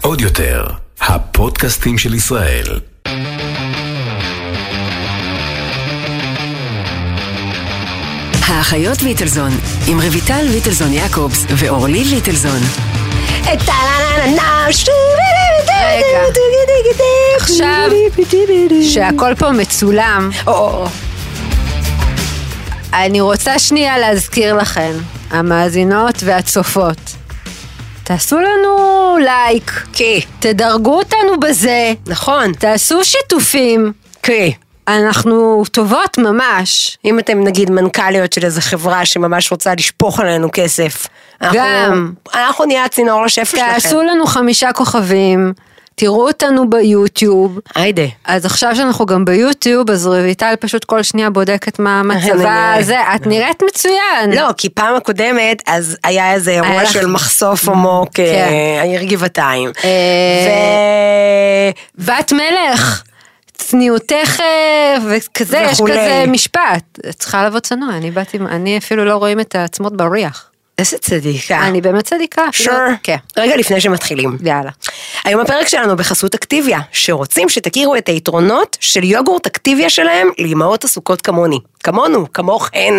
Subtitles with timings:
[0.00, 0.66] עוד יותר,
[1.00, 2.80] הפודקאסטים של ישראל.
[8.42, 9.50] האחיות ליטלזון,
[9.86, 12.60] עם רויטל ליטלזון יעקובס ואורלי ליטלזון.
[15.68, 16.18] רגע.
[17.40, 17.90] עכשיו
[18.94, 20.30] שהכל פה מצולם,
[22.92, 24.92] אני רוצה שנייה להזכיר לכן,
[25.30, 27.05] המאזינות והצופות.
[28.06, 28.76] תעשו לנו
[29.20, 30.04] לייק, כן,
[30.40, 33.92] תדרגו אותנו בזה, נכון, תעשו שיתופים,
[34.22, 34.48] כן.
[34.88, 36.98] אנחנו טובות ממש.
[37.04, 41.06] אם אתם נגיד מנכ"ליות של איזה חברה שממש רוצה לשפוך עלינו כסף.
[41.42, 42.12] אנחנו- גם.
[42.34, 43.72] אנחנו נהיה הצינור לשפע שלכם.
[43.72, 45.52] תעשו לנו חמישה כוכבים,
[45.98, 47.58] תראו אותנו ביוטיוב.
[47.74, 48.02] היידה.
[48.24, 52.82] אז עכשיו שאנחנו גם ביוטיוב, אז רויטל פשוט כל שנייה בודקת מה מצבה נראה.
[52.82, 54.32] זה, את נראית מצוין.
[54.34, 58.48] לא, כי פעם הקודמת, אז היה איזה אירוע של מחשוף עמוק, אה, כן.
[58.80, 59.70] העיר גבעתיים.
[59.84, 59.90] אה,
[61.98, 62.04] ו...
[62.04, 63.02] בת מלך,
[63.52, 65.80] צניעותך אה, וכזה, יש.
[65.80, 66.98] כזה משפט.
[67.18, 70.50] צריכה לבוא צנוע, אני באתי, אני אפילו לא רואים את העצמות בריח.
[70.78, 71.60] איזה צדיקה.
[71.66, 72.42] אני באמת צדיקה.
[72.52, 72.74] שור.
[72.74, 74.36] אפילו- כן, רגע לפני שמתחילים.
[74.44, 74.70] יאללה.
[75.24, 81.22] היום הפרק שלנו בחסות אקטיביה, שרוצים שתכירו את היתרונות של יוגורט אקטיביה שלהם לאמהות עסוקות
[81.22, 81.58] כמוני.
[81.82, 82.94] כמונו, כמוכן.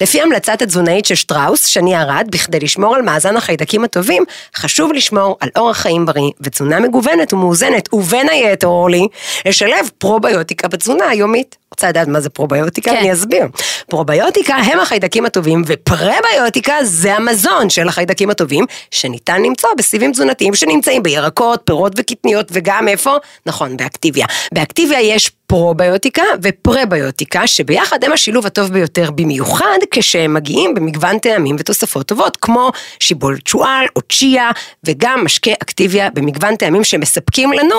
[0.00, 4.24] לפי המלצת התזונאית של שטראוס, שני ארד, בכדי לשמור על מאזן החיידקים הטובים,
[4.56, 9.06] חשוב לשמור על אורח חיים בריא ותזונה מגוונת ומאוזנת, ובין היתר, אורלי,
[9.46, 11.56] לשלב פרוביוטיקה בתזונה היומית.
[11.74, 12.90] רוצה לדעת מה זה פרוביוטיקה?
[12.90, 12.96] כן.
[12.96, 13.46] אני אסביר.
[13.88, 21.02] פרוביוטיקה הם החיידקים הטובים, ופרביוטיקה זה המזון של החיידקים הטובים, שניתן למצוא בסיבים תזונתיים שנמצאים
[21.02, 23.16] בירקות, פירות וקטניות, וגם איפה?
[23.46, 24.26] נכון, באקטיביה.
[24.54, 32.06] באקטיביה יש פרוביוטיקה ופרביוטיקה, שביחד הם השילוב הטוב ביותר, במיוחד כשהם מגיעים במגוון טעמים ותוספות
[32.06, 34.50] טובות, כמו שיבולת שועל או צ'יה,
[34.84, 37.76] וגם משקה אקטיביה במגוון טעמים שמספקים לנו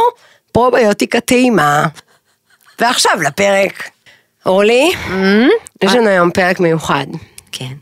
[0.52, 1.86] פרוביוטיקה טעימה.
[2.80, 3.90] ועכשיו לפרק.
[4.46, 4.92] אורלי,
[5.84, 7.06] יש לנו היום פרק מיוחד,
[7.52, 7.74] כן.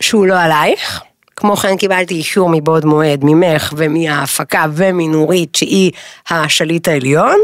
[0.00, 1.00] שהוא לא עלייך.
[1.36, 5.92] כמו כן קיבלתי אישור מבעוד מועד ממך ומההפקה ומנורית שהיא
[6.30, 7.36] השליט העליון,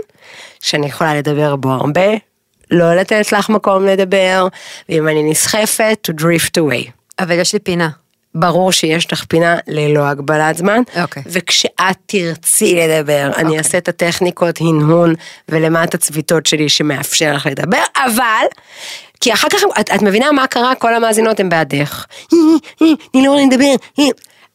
[0.61, 2.11] שאני יכולה לדבר בו הרבה,
[2.71, 4.49] לא לתת לך מקום לדבר,
[4.89, 6.91] ואם אני נסחפת, to drift away.
[7.19, 7.89] אבל יש לי פינה.
[8.39, 11.23] ברור שיש לך פינה ללא הגבלת זמן, אוקיי.
[11.27, 15.15] וכשאת תרצי לדבר, אני אעשה את הטכניקות הנהון
[15.49, 18.47] ולמטה הצביטות שלי שמאפשר לך לדבר, אבל,
[19.21, 20.75] כי אחר כך, את, את מבינה מה קרה?
[20.75, 22.07] כל המאזינות הן בעדך.
[23.13, 23.75] תני לאורלי לדבר.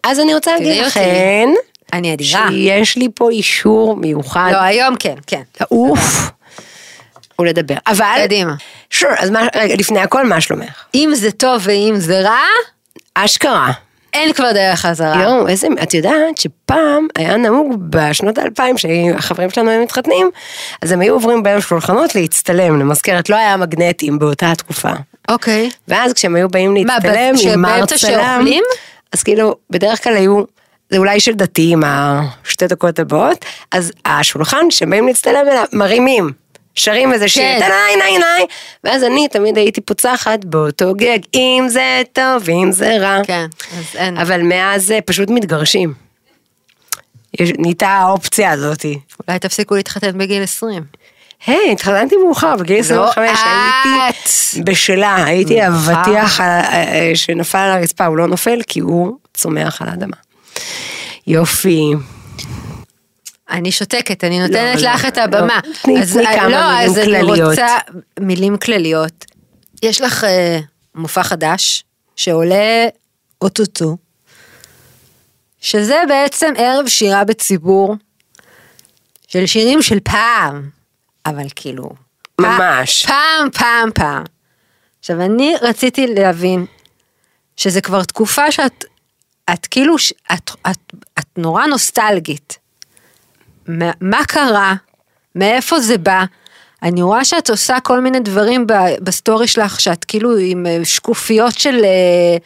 [0.04, 0.84] אז אני רוצה להגיד.
[0.84, 1.50] לכן,
[1.94, 2.48] אני אדירה.
[2.50, 5.42] שיש לי פה אישור מיוחד לא, היום כן, כן.
[5.62, 6.32] לעוף
[7.40, 7.76] ולדבר.
[7.88, 8.54] אבל, קדימה.
[8.90, 10.84] שור, אז מה, רגע, לפני הכל, מה שלומך?
[10.96, 12.40] אם זה טוב ואם זה רע,
[13.16, 13.72] אשכרה.
[14.14, 15.24] אין כבר דרך חזרה.
[15.24, 20.30] יואו, איזה, את יודעת שפעם היה נהוג בשנות האלפיים שהחברים שלנו היו מתחתנים,
[20.82, 24.90] אז הם היו עוברים בין שולחנות להצטלם, למזכרת, לא היה מגנטים באותה התקופה.
[25.30, 25.70] אוקיי.
[25.88, 28.64] ואז כשהם היו באים מה, להצטלם עם מר שבאמצע צלם, שאוכלים?
[29.14, 30.44] אז כאילו, בדרך כלל היו,
[30.90, 31.82] זה אולי של דתיים,
[32.46, 36.32] השתי דקות הבאות, אז השולחן שהם באים להצטלם אליו, מרימים.
[36.76, 37.60] שרים איזה שיר, כן.
[37.60, 38.46] תנאי נאי נאי,
[38.84, 43.22] ואז אני תמיד הייתי פוצחת באותו גג, אם זה טוב, אם זה רע.
[43.24, 43.46] כן,
[43.78, 44.18] אז אין.
[44.18, 45.94] אבל מאז אה, פשוט מתגרשים.
[47.40, 49.00] נהייתה האופציה הזאתי.
[49.28, 50.84] אולי תפסיקו להתחתן בגיל 20.
[51.48, 54.04] היי, התחתנתי מאוחר, בגיל 25 לא.
[54.04, 55.68] הייתי בשלה, הייתי.
[55.68, 60.18] אבטיח אה, אה, שנפל על הרצפה, הוא לא נופל כי הוא צומח על האדמה.
[61.28, 61.94] יופי.
[63.54, 65.60] אני שותקת, אני נותנת לא, לך לא, את הבמה.
[65.68, 65.74] לא.
[65.84, 67.50] תני- אז, תני אה, כמה לא, מילים אז אני כלליות.
[67.50, 67.68] רוצה
[68.20, 69.26] מילים כלליות.
[69.84, 70.60] יש לך אה,
[70.96, 71.84] מופע חדש
[72.16, 72.88] שעולה
[73.42, 73.98] אוטוטו,
[75.62, 77.96] שזה בעצם ערב שירה בציבור
[79.28, 80.70] של שירים של פעם,
[81.26, 81.90] אבל כאילו...
[82.42, 83.06] ממש.
[83.06, 84.24] פעם, פעם, פעם.
[85.00, 86.66] עכשיו, אני רציתי להבין
[87.58, 88.86] שזה כבר תקופה שאת,
[89.54, 90.78] את כאילו, ש- את, את,
[91.20, 92.58] את נורא נוסטלגית.
[93.68, 94.74] מה, מה קרה?
[95.36, 96.24] מאיפה זה בא?
[96.84, 98.68] אני רואה שאת עושה כל מיני דברים
[99.02, 102.38] בסטורי שלך, שאת כאילו עם אה, שקופיות של, אה,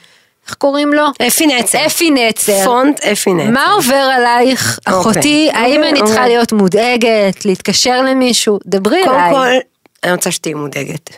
[0.48, 1.04] איך קוראים לו?
[1.28, 1.86] אפי נצר.
[1.86, 2.64] אפי נצר.
[2.66, 3.50] פונט אפי נצר.
[3.52, 5.02] מה עובר עלייך, אוקיי.
[5.02, 5.50] אחותי?
[5.54, 6.28] האם אוקיי, אני צריכה אוקיי.
[6.28, 8.60] להיות מודאגת, להתקשר למישהו?
[8.66, 9.34] דברי קודם אליי.
[9.34, 9.68] כל,
[10.04, 11.10] אני רוצה שתהיי מודאגת.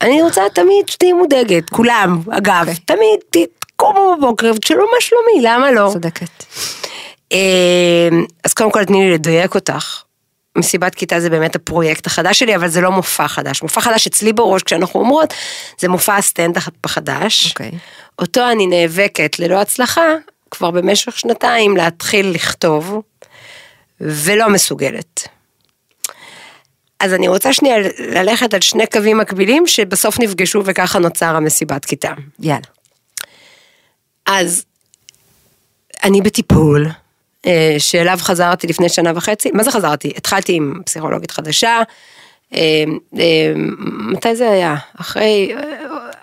[0.00, 2.68] אני רוצה תמיד שתהיי מודאגת, כולם, אגב.
[2.84, 5.90] תמיד תקומו בבוקר ותשאלו מה שלומי, למה לא?
[5.92, 6.44] צודקת.
[7.32, 8.08] אה,
[8.44, 10.02] אז קודם כל תני לי לדייק אותך.
[10.58, 13.62] מסיבת כיתה זה באמת הפרויקט החדש שלי, אבל זה לא מופע חדש.
[13.62, 15.34] מופע חדש אצלי בראש, כשאנחנו אומרות,
[15.78, 17.50] זה מופע הסטנדאפ החדש.
[17.50, 17.70] אוקיי.
[18.18, 20.14] אותו אני נאבקת ללא הצלחה,
[20.50, 23.02] כבר במשך שנתיים להתחיל לכתוב,
[24.00, 25.28] ולא מסוגלת.
[27.00, 32.12] אז אני רוצה שנייה ללכת על שני קווים מקבילים שבסוף נפגשו וככה נוצר המסיבת כיתה.
[32.40, 32.66] יאללה.
[34.26, 34.64] אז
[36.04, 36.86] אני בטיפול,
[37.78, 40.12] שאליו חזרתי לפני שנה וחצי, מה זה חזרתי?
[40.16, 41.82] התחלתי עם פסיכולוגית חדשה,
[42.54, 42.84] אה,
[43.18, 43.52] אה,
[43.86, 44.76] מתי זה היה?
[45.00, 45.54] אחרי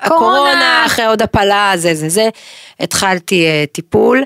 [0.02, 2.30] הקורונה, אחרי עוד הפלה, זה זה זה,
[2.80, 4.24] התחלתי טיפול.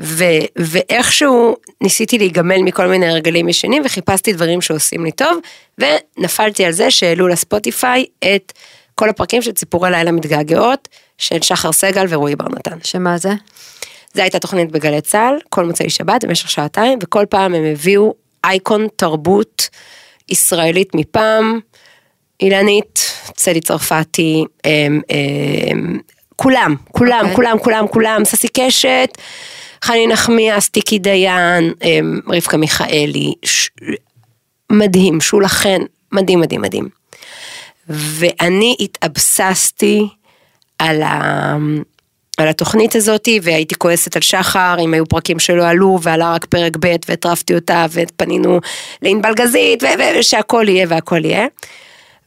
[0.00, 0.24] ו,
[0.56, 5.38] ואיכשהו ניסיתי להיגמל מכל מיני הרגלים ישנים וחיפשתי דברים שעושים לי טוב
[5.78, 8.52] ונפלתי על זה שהעלו לספוטיפיי את
[8.94, 10.88] כל הפרקים של ציפורי לילה מתגעגעות
[11.18, 12.78] של שחר סגל ורועי בר נתן.
[12.84, 13.30] שמה זה?
[14.16, 18.14] זה הייתה תוכנית בגלי צה"ל, כל מוצאי שבת במשך שעתיים, וכל פעם הם הביאו
[18.44, 19.68] אייקון תרבות
[20.28, 21.60] ישראלית מפעם,
[22.40, 25.00] אילנית, צדי צרפתי, הם,
[25.70, 25.98] הם,
[26.36, 27.20] כולם, כולם, okay.
[27.20, 27.34] אוקיי.
[27.34, 29.08] כולם, כולם, כולם, ססי קשת,
[29.84, 33.70] חני נחמיאס, טיקי דיין, הם, רבקה מיכאלי, ש...
[34.72, 35.80] מדהים, שולה חן,
[36.12, 36.88] מדהים, מדהים, מדהים.
[37.88, 40.08] ואני התאבססתי
[40.78, 41.56] על ה...
[42.36, 46.76] על התוכנית הזאתי והייתי כועסת על שחר אם היו פרקים שלא עלו ועלה רק פרק
[46.80, 48.60] ב' והטרפתי אותה ופנינו
[49.02, 49.82] לענבל גזית
[50.18, 51.46] ושהכל יהיה והכל יהיה.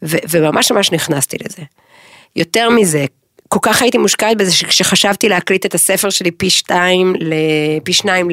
[0.03, 1.63] ו- וממש ממש נכנסתי לזה.
[2.35, 3.05] יותר מזה,
[3.47, 7.13] כל כך הייתי מושקעת בזה שכשחשבתי להקליט את הספר שלי פי שתיים,
[7.83, 8.27] פי שניים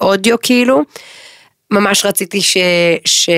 [0.00, 0.80] לאודיו כאילו,
[1.70, 2.56] ממש רציתי ש...
[3.04, 3.30] ש...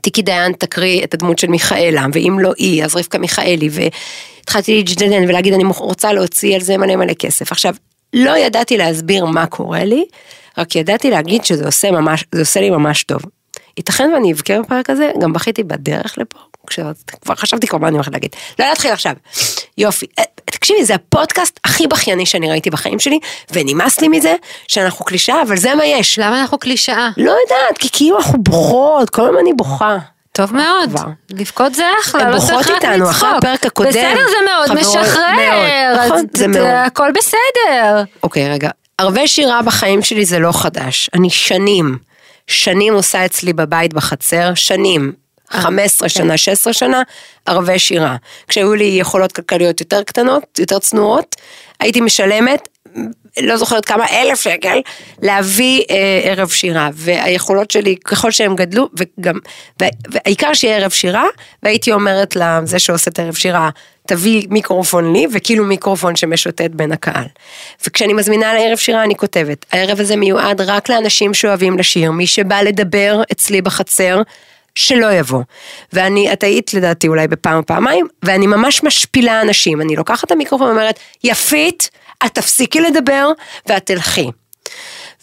[0.00, 3.68] טיקי דיין תקריא את הדמות של מיכאלה, ואם לא היא, אז רבקה מיכאלי,
[4.42, 7.52] והתחלתי להג'דנן ולהגיד אני רוצה להוציא על זה מלא מלא כסף.
[7.52, 7.74] עכשיו,
[8.12, 10.04] לא ידעתי להסביר מה קורה לי,
[10.58, 13.22] רק ידעתי להגיד שזה עושה ממש, זה עושה לי ממש טוב.
[13.76, 16.38] ייתכן ואני אבכה בפרק הזה, גם בכיתי בדרך לפה,
[17.20, 18.30] כבר חשבתי כבר מה אני הולכת להגיד.
[18.58, 19.12] לא להתחיל עכשיו.
[19.78, 20.06] יופי.
[20.18, 23.18] אה, תקשיבי, זה הפודקאסט הכי בכייני שאני ראיתי בחיים שלי,
[23.52, 24.34] ונמאס לי מזה
[24.68, 26.18] שאנחנו קלישאה, אבל זה מה יש.
[26.18, 27.08] למה אנחנו קלישאה?
[27.16, 29.98] לא יודעת, כי כאילו אנחנו בוכות, כל הזמן אני בוכה.
[30.32, 31.04] טוב מאוד, כבר.
[31.30, 33.38] לבכות זה אחלה, הן לא בוכות צריך רק איתנו, אחרי לצחוק.
[33.38, 33.90] הפרק הקודם.
[33.90, 36.66] בסדר, זה מאוד חברות, משחרר, מאוד, נכון, זה מאוד.
[36.66, 38.02] הכל בסדר.
[38.22, 38.70] אוקיי, רגע.
[38.98, 41.10] ערבי שירה בחיים שלי זה לא חדש.
[41.14, 41.98] אני שנים,
[42.46, 45.12] שנים עושה אצלי בבית בחצר, שנים.
[45.50, 47.02] 15 שנה, 16 שנה,
[47.46, 48.16] ערבי שירה.
[48.48, 51.36] כשהיו לי יכולות כלכליות יותר קטנות, יותר צנועות,
[51.80, 52.68] הייתי משלמת,
[53.40, 54.80] לא זוכרת כמה, אלף שקל,
[55.22, 56.88] להביא אה, ערב שירה.
[56.92, 59.38] והיכולות שלי, ככל שהם גדלו, וגם,
[60.08, 61.24] והעיקר שיהיה ערב שירה,
[61.62, 63.70] והייתי אומרת לזה שעושה את ערב שירה,
[64.06, 67.24] תביא מיקרופון לי, וכאילו מיקרופון שמשוטט בין הקהל.
[67.86, 72.62] וכשאני מזמינה לערב שירה אני כותבת, הערב הזה מיועד רק לאנשים שאוהבים לשיר, מי שבא
[72.62, 74.22] לדבר אצלי בחצר,
[74.74, 75.42] שלא יבוא.
[75.92, 79.80] ואני, את היית לדעתי אולי בפעם או פעמיים, ואני ממש משפילה אנשים.
[79.80, 81.90] אני לוקחת את המיקרופון ואומרת, יפית,
[82.26, 83.28] את תפסיקי לדבר
[83.66, 84.30] ואת תלכי.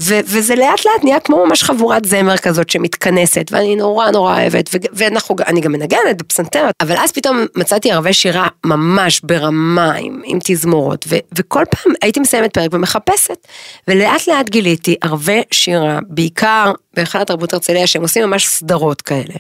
[0.02, 4.70] ו- וזה לאט לאט נהיה כמו ממש חבורת זמר כזאת שמתכנסת, ואני נורא נורא אוהבת,
[4.94, 5.04] ו-
[5.48, 11.06] אני גם מנגנת בפסנתר, אבל אז פתאום מצאתי ערבי שירה ממש ברמה עם, עם תזמורות,
[11.08, 13.48] ו- וכל פעם הייתי מסיימת פרק ומחפשת,
[13.88, 19.36] ולאט לאט גיליתי ערבי שירה, בעיקר בהיכל התרבות הרצליה, שהם עושים ממש סדרות כאלה.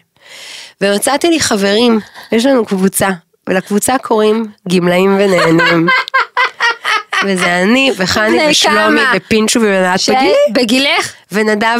[0.81, 1.99] ומצאתי לי חברים,
[2.31, 3.09] יש לנו קבוצה,
[3.49, 5.87] ולקבוצה קוראים גמלאים ונהנים.
[7.25, 9.01] וזה אני וחני ושלומי?
[9.17, 10.33] ופינצ'ו ובנת ש- בגילי.
[10.51, 11.13] בגילך?
[11.31, 11.79] ונדב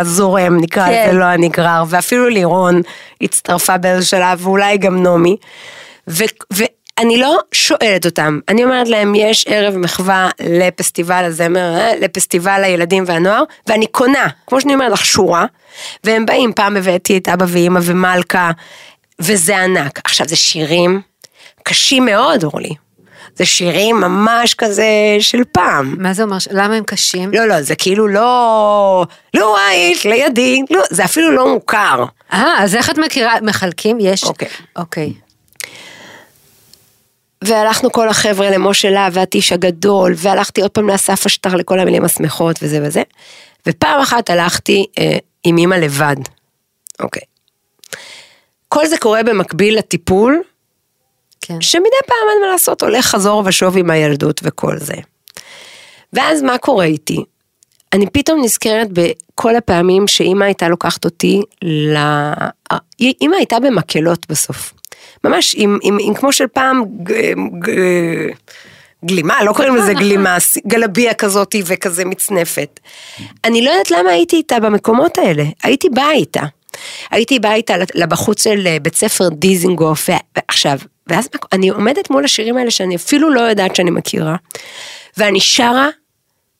[0.00, 1.06] הזורם נקרא כן.
[1.08, 2.82] לזה, לא הנגרר, ואפילו לירון
[3.20, 5.36] הצטרפה באיזה שלב, ואולי גם נעמי.
[6.06, 13.04] ואני לא שואלת אותם, אני אומרת להם, יש ערב מחווה לפסטיבל הזמר, אה, לפסטיבל הילדים
[13.06, 15.46] והנוער, ואני קונה, כמו שאני אומרת לך, שורה,
[16.04, 18.50] והם באים, פעם הבאתי את אבא ואימא ומלכה,
[19.18, 20.00] וזה ענק.
[20.04, 21.00] עכשיו, זה שירים
[21.62, 22.74] קשים מאוד, אורלי.
[23.36, 24.86] זה שירים ממש כזה
[25.20, 25.94] של פעם.
[25.98, 26.36] מה זה אומר?
[26.50, 27.30] למה הם קשים?
[27.32, 29.06] לא, לא, זה כאילו לא...
[29.34, 32.04] לא היית לידי, לא, זה אפילו לא מוכר.
[32.32, 33.34] אה, אז איך את מכירה?
[33.42, 33.98] מחלקים?
[34.00, 34.24] יש?
[34.24, 34.48] אוקיי.
[34.76, 35.12] אוקיי.
[37.44, 42.56] והלכנו כל החבר'ה למשה להב והטיש הגדול, והלכתי עוד פעם לאסף אשטר לכל המילים השמחות
[42.62, 43.02] וזה וזה.
[43.66, 46.16] ופעם אחת הלכתי אה, עם אמא לבד.
[47.00, 47.22] אוקיי.
[48.68, 50.42] כל זה קורה במקביל לטיפול,
[51.46, 51.60] כן.
[51.60, 54.94] שמדי פעם אין מה לעשות, הולך חזור ושוב עם הילדות וכל זה.
[56.12, 57.24] ואז מה קורה איתי?
[57.92, 61.96] אני פתאום נזכרת בכל הפעמים שאימא הייתה לוקחת אותי ל...
[63.00, 64.72] אימא הייתה במקהלות בסוף.
[65.24, 67.12] ממש עם, עם, עם כמו של פעם ג,
[67.58, 67.70] ג,
[69.04, 70.36] גלימה, לא קוראים לזה גלימה,
[70.66, 72.80] גלביה כזאתי וכזה מצנפת.
[73.44, 76.42] אני לא יודעת למה הייתי איתה במקומות האלה, הייתי באה איתה.
[77.10, 82.56] הייתי באה איתה לבחוץ של אה, בית ספר דיזינגוף, ועכשיו, ואז אני עומדת מול השירים
[82.56, 84.36] האלה שאני אפילו לא יודעת שאני מכירה,
[85.16, 85.88] ואני שרה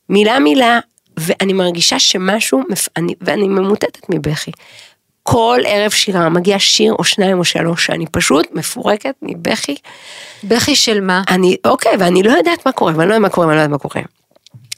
[0.08, 0.78] מילה מילה,
[1.16, 4.50] ואני מרגישה שמשהו, מפ- אני, ואני ממוטטת מבכי.
[5.22, 9.76] כל ערב שירה מגיע שיר או שניים או שלוש, שאני פשוט מפורקת מבכי.
[10.44, 11.22] בכי של מה?
[11.28, 13.70] אני, אוקיי, ואני לא יודעת מה קורה, ואני לא יודעת מה קורה, ואני לא יודעת
[13.82, 14.04] מה קורה.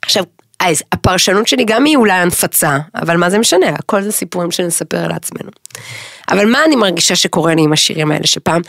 [0.02, 0.24] עכשיו,
[0.60, 5.08] אז הפרשנות שלי גם היא אולי הנפצה, אבל מה זה משנה, הכל זה סיפורים שנספר
[5.08, 5.50] לעצמנו.
[6.30, 8.62] אבל מה אני מרגישה שקורה לי עם השירים האלה, שפעם,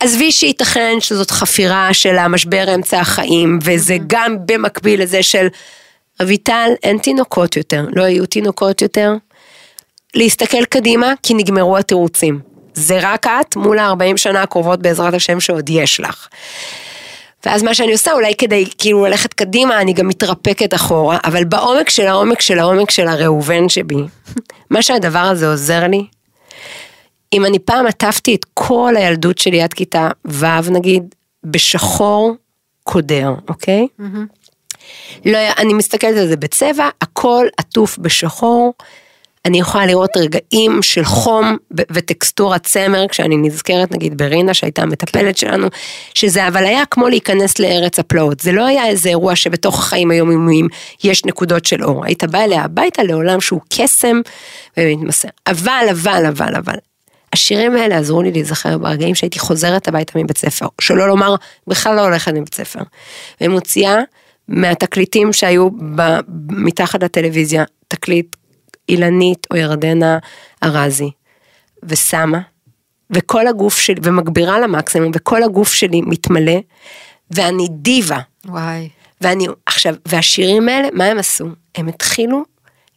[0.00, 5.46] עזבי שייתכן שזאת חפירה של המשבר אמצע החיים, וזה גם במקביל לזה של,
[6.22, 9.12] אביטל, אין תינוקות יותר, לא יהיו תינוקות יותר.
[10.14, 12.40] להסתכל קדימה, כי נגמרו התירוצים.
[12.74, 16.28] זה רק את מול ה-40 שנה הקרובות בעזרת השם שעוד יש לך.
[17.46, 21.90] ואז מה שאני עושה, אולי כדי כאילו ללכת קדימה, אני גם מתרפקת אחורה, אבל בעומק
[21.90, 23.94] של העומק של העומק של הראובן שבי,
[24.70, 26.04] מה שהדבר הזה עוזר לי,
[27.32, 32.34] אם אני פעם עטפתי את כל הילדות שלי עד כיתה ו' נגיד, בשחור
[32.84, 33.86] קודר, אוקיי?
[35.24, 38.74] לא, היה- אני מסתכלת על זה בצבע, הכל עטוף בשחור.
[39.44, 41.56] אני יכולה לראות רגעים של חום
[41.92, 45.68] וטקסטורת צמר, כשאני נזכרת נגיד ברינה שהייתה המטפלת שלנו,
[46.14, 50.68] שזה אבל היה כמו להיכנס לארץ הפלאות, זה לא היה איזה אירוע שבתוך החיים היומיומיים
[51.04, 54.20] יש נקודות של אור, היית בא אליה הביתה לעולם שהוא קסם
[54.76, 55.28] ומתמסר.
[55.46, 56.74] אבל, אבל, אבל, אבל,
[57.32, 61.34] השירים האלה עזרו לי להיזכר ברגעים שהייתי חוזרת הביתה מבית ספר, שלא לומר,
[61.66, 62.80] בכלל לא הולכת מבית ספר,
[63.40, 63.96] ומוציאה
[64.48, 66.18] מהתקליטים שהיו ב-
[66.50, 68.36] מתחת לטלוויזיה, תקליט
[68.88, 70.18] אילנית או ירדנה
[70.62, 71.10] ארזי,
[71.82, 72.40] ושמה,
[73.10, 76.58] וכל הגוף שלי, ומגבירה למקסימום, וכל הגוף שלי מתמלא,
[77.30, 78.18] ואני דיבה.
[78.46, 78.88] וואי.
[79.20, 81.46] ואני, עכשיו, והשירים האלה, מה הם עשו?
[81.74, 82.42] הם התחילו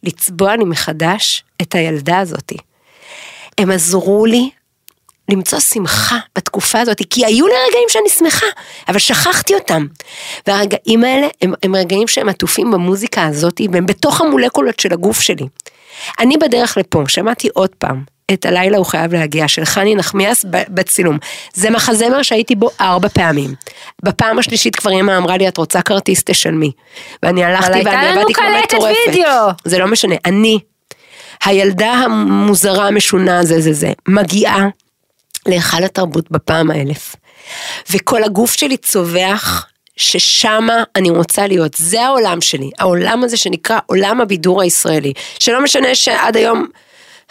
[0.02, 2.56] לצבוע לי מחדש את הילדה הזאתי.
[3.58, 4.50] הם עזרו לי
[5.30, 8.46] למצוא שמחה בתקופה הזאת, כי היו לי רגעים שאני שמחה,
[8.88, 9.86] אבל שכחתי אותם.
[10.46, 15.46] והרגעים האלה הם, הם רגעים שהם עטופים במוזיקה הזאת, והם בתוך המולקולות של הגוף שלי.
[16.20, 21.18] אני בדרך לפה, שמעתי עוד פעם את הלילה הוא חייב להגיע של חני נחמיאס בצילום.
[21.54, 23.54] זה מחזמר שהייתי בו ארבע פעמים.
[24.02, 26.70] בפעם השלישית כבר אמא אמרה לי את רוצה כרטיס תשלמי.
[27.22, 28.96] ואני הלכתי הייתה ואני לנו עבדתי כמו קלטת מטורפת.
[29.06, 29.48] וידאו.
[29.64, 30.58] זה לא משנה, אני,
[31.44, 34.66] הילדה המוזרה המשונה זה זה זה, מגיעה
[35.46, 37.16] להיכל התרבות בפעם האלף.
[37.90, 44.20] וכל הגוף שלי צווח ששמה אני רוצה להיות, זה העולם שלי, העולם הזה שנקרא עולם
[44.20, 46.66] הבידור הישראלי, שלא משנה שעד היום,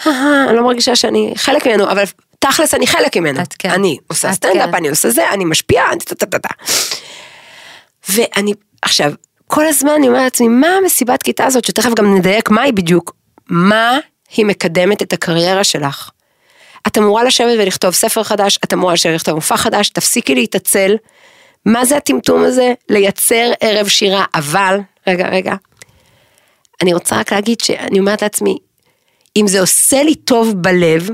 [0.08, 2.04] "אה, אני לא מרגישה שאני חלק ממנו, אבל
[2.40, 3.70] תכלס אני חלק ממנו, את כן.
[3.70, 4.76] אני עושה סטנדאפ, כן.
[4.76, 6.50] אני עושה זה, אני משפיעה, אני טה-טה-טה.
[8.10, 9.12] ואני, עכשיו,
[9.48, 13.14] כל הזמן אני אומרת לעצמי, מה המסיבת כיתה הזאת, שתכף גם נדייק מה היא בדיוק,
[13.52, 13.98] מה
[14.36, 16.10] היא מקדמת את הקריירה שלך.
[16.88, 20.96] את אמורה לשבת ולכתוב ספר חדש, את אמורה לשבת ולכתוב מופע חדש, תפסיקי להתעצל.
[21.66, 22.74] מה זה הטמטום הזה?
[22.90, 25.56] לייצר ערב שירה, אבל, רגע, רגע,
[26.82, 28.58] אני רוצה רק להגיד שאני אומרת לעצמי,
[29.38, 31.10] אם זה עושה לי טוב בלב,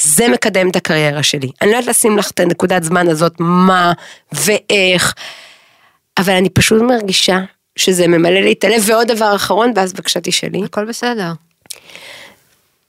[0.00, 1.50] זה מקדם את הקריירה שלי.
[1.62, 3.92] אני לא יודעת לשים לך את הנקודת זמן הזאת, מה
[4.32, 5.14] ואיך,
[6.18, 7.38] אבל אני פשוט מרגישה
[7.76, 10.64] שזה ממלא לי את הלב, ועוד דבר אחרון, ואז בבקשה תשאלי.
[10.64, 11.32] הכל בסדר.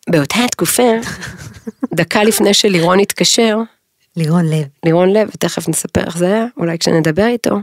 [0.09, 0.91] באותה תקופה,
[1.97, 3.57] דקה לפני שלירון התקשר,
[4.17, 4.65] לירון לב.
[4.85, 7.55] לירון לב, ותכף נספר איך זה היה, אולי כשנדבר איתו,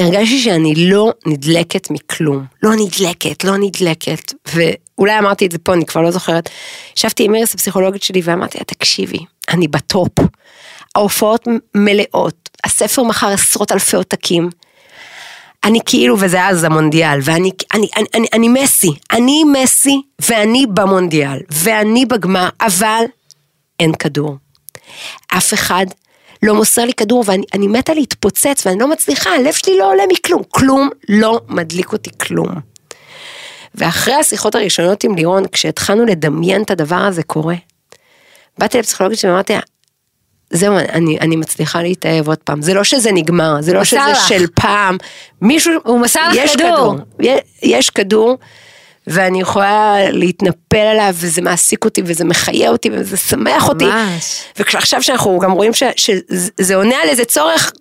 [0.00, 2.44] הרגשתי שאני לא נדלקת מכלום.
[2.62, 4.32] לא נדלקת, לא נדלקת.
[4.54, 6.48] ואולי אמרתי את זה פה, אני כבר לא זוכרת.
[6.96, 10.12] ישבתי עם איריס הפסיכולוגית שלי ואמרתי לה, תקשיבי, אני בטופ.
[10.94, 14.50] ההופעות מלאות, הספר מכר עשרות אלפי עותקים.
[15.66, 21.38] אני כאילו, וזה אז המונדיאל, ואני אני, אני, אני, אני מסי, אני מסי, ואני במונדיאל,
[21.50, 23.04] ואני בגמר, אבל
[23.80, 24.36] אין כדור.
[25.28, 25.86] אף אחד
[26.42, 30.02] לא מוסר לי כדור, ואני אני מתה להתפוצץ, ואני לא מצליחה, הלב שלי לא עולה
[30.12, 32.48] מכלום, כלום לא מדליק אותי כלום.
[33.74, 37.54] ואחרי השיחות הראשונות עם לירון, כשהתחלנו לדמיין את הדבר הזה קורה,
[38.58, 39.60] באתי לפסיכולוגית ואמרתי לה,
[40.50, 42.62] זהו, אני, אני מצליחה להתאהב עוד פעם.
[42.62, 44.28] זה לא שזה נגמר, זה לא שזה לך.
[44.28, 44.96] של פעם.
[45.42, 45.72] מישהו...
[45.84, 46.96] הוא מסר לך יש כדור.
[47.20, 48.38] יש, יש כדור,
[49.06, 53.84] ואני יכולה להתנפל עליו, וזה מעסיק אותי, וזה מחיה אותי, וזה שמח אותי.
[53.84, 54.42] ממש.
[54.58, 57.72] ועכשיו שאנחנו גם רואים ש, שזה עונה על איזה צורך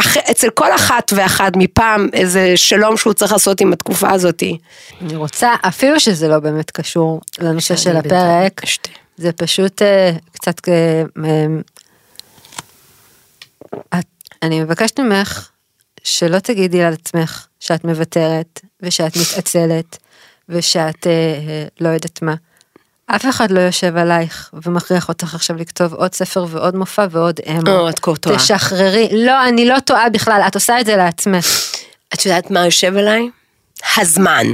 [0.00, 4.58] אח, אצל כל אחת ואחת מפעם, איזה שלום שהוא צריך לעשות עם התקופה הזאתי.
[5.00, 8.60] אני רוצה, אפילו שזה לא באמת קשור לנושא של הפרק.
[9.16, 11.46] זה פשוט אה, קצת, אה, אה,
[13.74, 14.06] את-
[14.42, 15.48] אני מבקשת ממך
[16.04, 19.96] שלא תגידי על עצמך שאת מוותרת ושאת מתעצלת
[20.48, 22.34] ושאת אה, אה, לא יודעת מה.
[23.06, 27.70] אף אחד לא יושב עלייך ומכריח אותך עכשיו לכתוב עוד ספר ועוד מופע ועוד אמו.
[27.70, 28.36] או, את כה טועה.
[28.36, 29.08] תשחררי.
[29.12, 31.46] לא, אני לא טועה בכלל, את עושה את זה לעצמך.
[32.14, 33.30] את יודעת מה יושב עליי?
[33.96, 34.46] הזמן.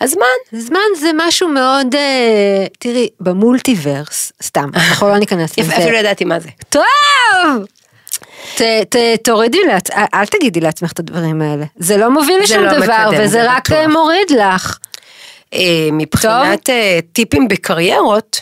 [0.00, 0.26] הזמן.
[0.52, 5.76] זמן זה משהו מאוד, אה, תראי, במולטיברס, סתם, אנחנו לא ניכנס יפה, לזה.
[5.76, 6.48] אפילו לא ידעתי מה זה.
[6.68, 6.82] טוב!
[8.56, 9.90] ת, ת, תורידי לעצ...
[9.90, 11.64] אל תגידי לעצמך את הדברים האלה.
[11.76, 13.78] זה לא מוביל לשום לא דבר, מקדם, וזה זה רק בטוח.
[13.78, 14.78] אה, מוריד לך.
[15.54, 18.40] אה, מבחינת אה, טיפים בקריירות,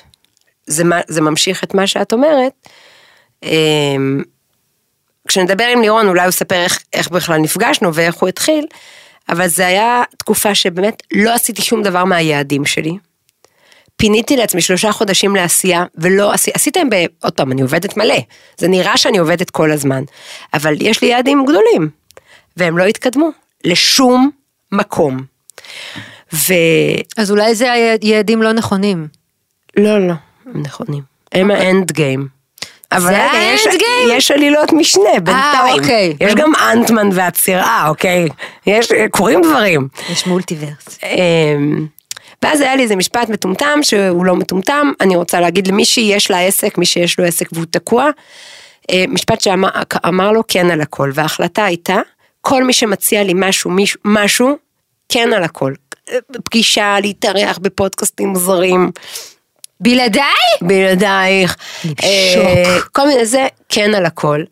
[0.66, 2.52] זה, זה ממשיך את מה שאת אומרת.
[3.44, 3.96] אה,
[5.28, 8.66] כשנדבר עם לירון אולי הוא יספר איך, איך בכלל נפגשנו ואיך הוא התחיל,
[9.28, 12.92] אבל זה היה תקופה שבאמת לא עשיתי שום דבר מהיעדים שלי.
[13.96, 16.94] פיניתי לעצמי שלושה חודשים לעשייה, ולא עשיתי להם ב...
[17.22, 18.18] עוד פעם, אני עובדת מלא.
[18.58, 20.04] זה נראה שאני עובדת כל הזמן.
[20.54, 21.88] אבל יש לי יעדים גדולים,
[22.56, 23.30] והם לא התקדמו
[23.64, 24.30] לשום
[24.72, 25.20] מקום.
[26.32, 26.54] ו...
[27.16, 29.08] אז אולי זה היה יעדים לא נכונים.
[29.76, 30.14] לא, לא,
[30.46, 31.02] הם נכונים.
[31.32, 32.28] הם האנד גיים.
[32.92, 33.66] אבל רגע, יש-?
[34.10, 35.78] יש עלילות משנה בינתיים.
[35.80, 36.16] אוקיי.
[36.20, 38.28] יש גם אנטמן והצירה, אוקיי?
[38.66, 39.88] יש, קורים דברים.
[40.12, 40.98] יש מולטיברס.
[42.42, 46.40] ואז היה לי איזה משפט מטומטם שהוא לא מטומטם, אני רוצה להגיד למי שיש לה
[46.40, 48.10] עסק, מי שיש לו עסק והוא תקוע,
[48.90, 49.68] אה, משפט שאמר
[50.06, 51.96] אמר לו כן על הכל, וההחלטה הייתה,
[52.40, 54.56] כל מי שמציע לי משהו, מישהו- משהו,
[55.08, 55.72] כן על הכל.
[56.44, 58.90] פגישה, להתארח בפודקאסטים מוזרים,
[59.80, 60.22] בלעדיי?
[60.62, 62.80] בלעדייך, אני אה.
[62.92, 64.42] כל מיני זה, כן על הכל.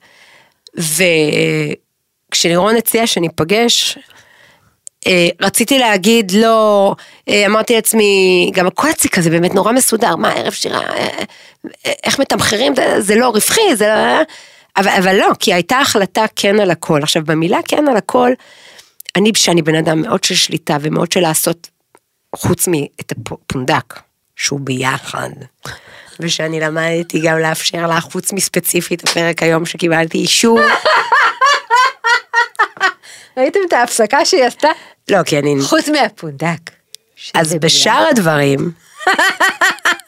[2.31, 4.03] וכשלירון הציע שניפגש, אה,
[5.41, 6.95] רציתי להגיד לא,
[7.29, 8.05] אה, אמרתי לעצמי,
[8.55, 11.07] גם הכל אצלי כזה באמת נורא מסודר, מה ערב שירה, אה,
[11.87, 14.23] אה, איך מתמחרים, זה- זה לא רווחי, זה לא...
[14.77, 17.03] אבל, אבל לא, כי הייתה החלטה כן על הכל.
[17.03, 18.31] עכשיו במילה כן על הכל,
[19.17, 21.69] אני, שאני בן אדם מאוד של שליטה ומאוד של לעשות,
[22.37, 24.01] חוץ מאת הפונדק,
[24.37, 25.29] שהוא ביחד.
[26.21, 30.59] ושאני למדתי גם לאפשר לך, חוץ מספציפית הפרק היום שקיבלתי אישור.
[33.37, 34.69] ראיתם את ההפסקה שהיא עשתה?
[35.11, 35.55] לא, כי אני...
[35.63, 36.71] חוץ מהפונדק.
[37.35, 38.71] אז בשאר הדברים,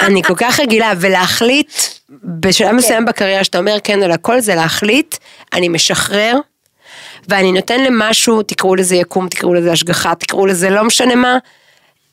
[0.06, 1.72] אני כל כך רגילה, ולהחליט,
[2.24, 5.16] בשלב מסוים בקריירה שאתה אומר כן על הכל, זה להחליט,
[5.52, 6.36] אני משחרר,
[7.28, 11.38] ואני נותן למשהו, תקראו לזה יקום, תקראו לזה השגחה, תקראו לזה לא משנה מה,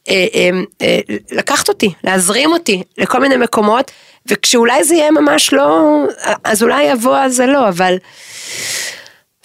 [0.09, 0.49] אה, אה,
[0.81, 0.99] אה,
[1.31, 3.91] לקחת אותי, להזרים אותי לכל מיני מקומות,
[4.25, 6.03] וכשאולי זה יהיה ממש לא,
[6.43, 7.97] אז אולי יבוא אז זה לא, אבל...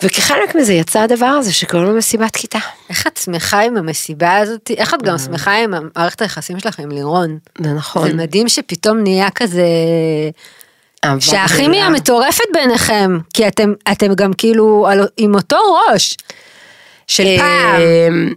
[0.02, 2.58] וכחלק מזה יצא הדבר הזה שקוראים לו מסיבת כיתה.
[2.90, 4.70] איך את שמחה עם המסיבה הזאת?
[4.76, 7.38] איך את גם שמחה עם מערכת היחסים שלך עם לירון?
[7.60, 8.08] זה נכון.
[8.08, 9.66] זה מדהים שפתאום נהיה כזה...
[11.20, 11.90] שהכימיה.
[11.90, 16.16] מטורפת ביניכם, כי אתם, אתם גם כאילו על, עם אותו ראש
[17.06, 17.80] של פעם.
[17.80, 18.32] אמ,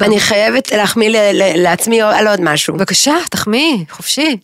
[0.00, 1.10] אני חייבת להחמיא
[1.56, 2.74] לעצמי על עוד משהו.
[2.74, 4.36] בבקשה, תחמיאי, חופשי.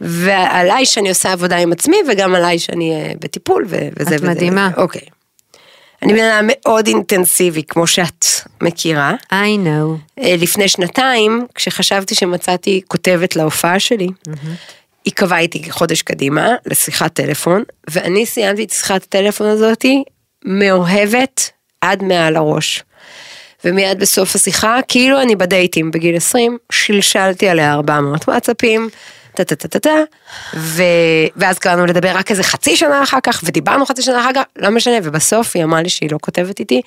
[0.00, 4.30] ועליי שאני עושה עבודה עם עצמי, וגם עליי שאני אה, בטיפול, ו- וזה את וזה.
[4.30, 4.70] מדהימה.
[4.76, 5.02] אוקיי.
[6.02, 8.24] אני בן אדם מאוד אינטנסיבי, כמו שאת
[8.60, 9.14] מכירה.
[9.32, 10.20] I know.
[10.22, 14.08] אה, לפני שנתיים, כשחשבתי שמצאתי כותבת להופעה שלי,
[15.04, 20.02] היא קבעה איתי חודש קדימה לשיחת טלפון, ואני סיימתי את שיחת הטלפון הזאתי
[20.44, 22.84] מאוהבת עד מעל הראש.
[23.64, 28.88] ומיד בסוף השיחה, כאילו אני בדייטים בגיל 20, שלשלתי עליה 400 וואטסאפים,
[29.34, 29.96] טה טה טה טה טה.
[31.36, 34.70] ואז קראנו לדבר רק איזה חצי שנה אחר כך, ודיברנו חצי שנה אחר כך, לא
[34.70, 36.82] משנה, ובסוף היא אמרה לי שהיא לא כותבת איתי,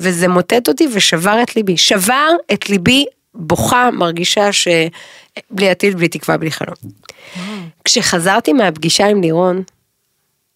[0.00, 1.76] וזה מוטט אותי ושבר את ליבי.
[1.76, 6.74] שבר את ליבי, בוכה, מרגישה שבלי עתיד, בלי תקווה, בלי חלום.
[7.84, 9.62] כשחזרתי מהפגישה עם לירון,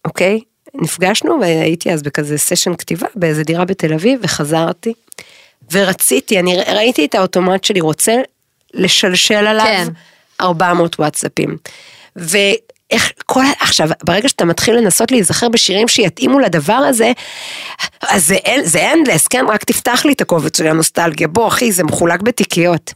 [0.05, 0.39] אוקיי?
[0.73, 4.93] נפגשנו והייתי אז בכזה סשן כתיבה באיזה דירה בתל אביב וחזרתי
[5.71, 8.15] ורציתי, אני ראיתי את האוטומט שלי רוצה
[8.73, 9.87] לשלשל עליו כן.
[10.41, 11.57] 400 וואטסאפים.
[12.15, 17.11] ואיך כל, עכשיו ברגע שאתה מתחיל לנסות להיזכר בשירים שיתאימו לדבר הזה,
[18.01, 19.45] אז זה, אנדלס, כן?
[19.49, 22.93] רק תפתח לי את הקובץ של הנוסטלגיה, בוא אחי זה מחולק בתיקיות.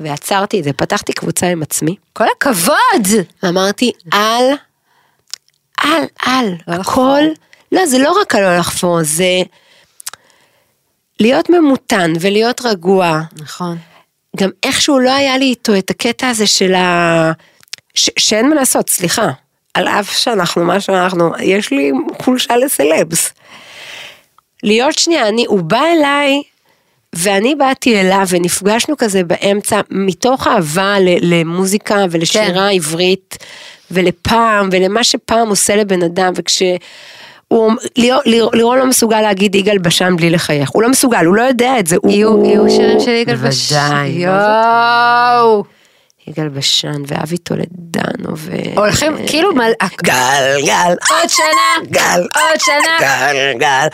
[0.00, 1.96] ועצרתי את זה, פתחתי קבוצה עם עצמי.
[2.12, 3.06] כל הכבוד!
[3.42, 4.44] ואמרתי, אל,
[5.84, 7.22] אל, אל, לא הכל,
[7.72, 9.42] לא, זה לא רק הלא לחפור, זה
[11.20, 13.20] להיות ממותן ולהיות רגוע.
[13.40, 13.78] נכון.
[14.38, 17.32] גם איכשהו לא היה לי איתו את הקטע הזה של ה...
[17.94, 18.10] ש...
[18.18, 19.30] שאין מה לעשות, סליחה.
[19.74, 23.32] על אף שאנחנו מה שאנחנו, יש לי חולשה לסלבס.
[24.62, 26.42] להיות שנייה, אני, הוא בא אליי,
[27.12, 32.74] ואני באתי אליו, ונפגשנו כזה באמצע, מתוך אהבה ל- למוזיקה ולשירה כן.
[32.74, 33.36] עברית,
[33.90, 36.62] ולפעם, ולמה שפעם עושה לבן אדם, וכש...
[37.48, 38.22] הוא, לירון,
[38.54, 41.86] לירון לא מסוגל להגיד יגאל בשן בלי לחייך, הוא לא מסוגל, הוא לא יודע את
[41.86, 42.10] זה, הוא...
[42.10, 43.76] יהיו יהיו שירים של יגאל בשן.
[43.76, 44.08] בוודאי.
[44.08, 45.64] יואו!
[46.26, 48.52] יגאל בשן ואבי טולדנו ו...
[48.76, 52.98] הולכים, כאילו, מל- גל, גל, עוד שנה, גל, עוד שנה.
[53.00, 53.88] גל, גל.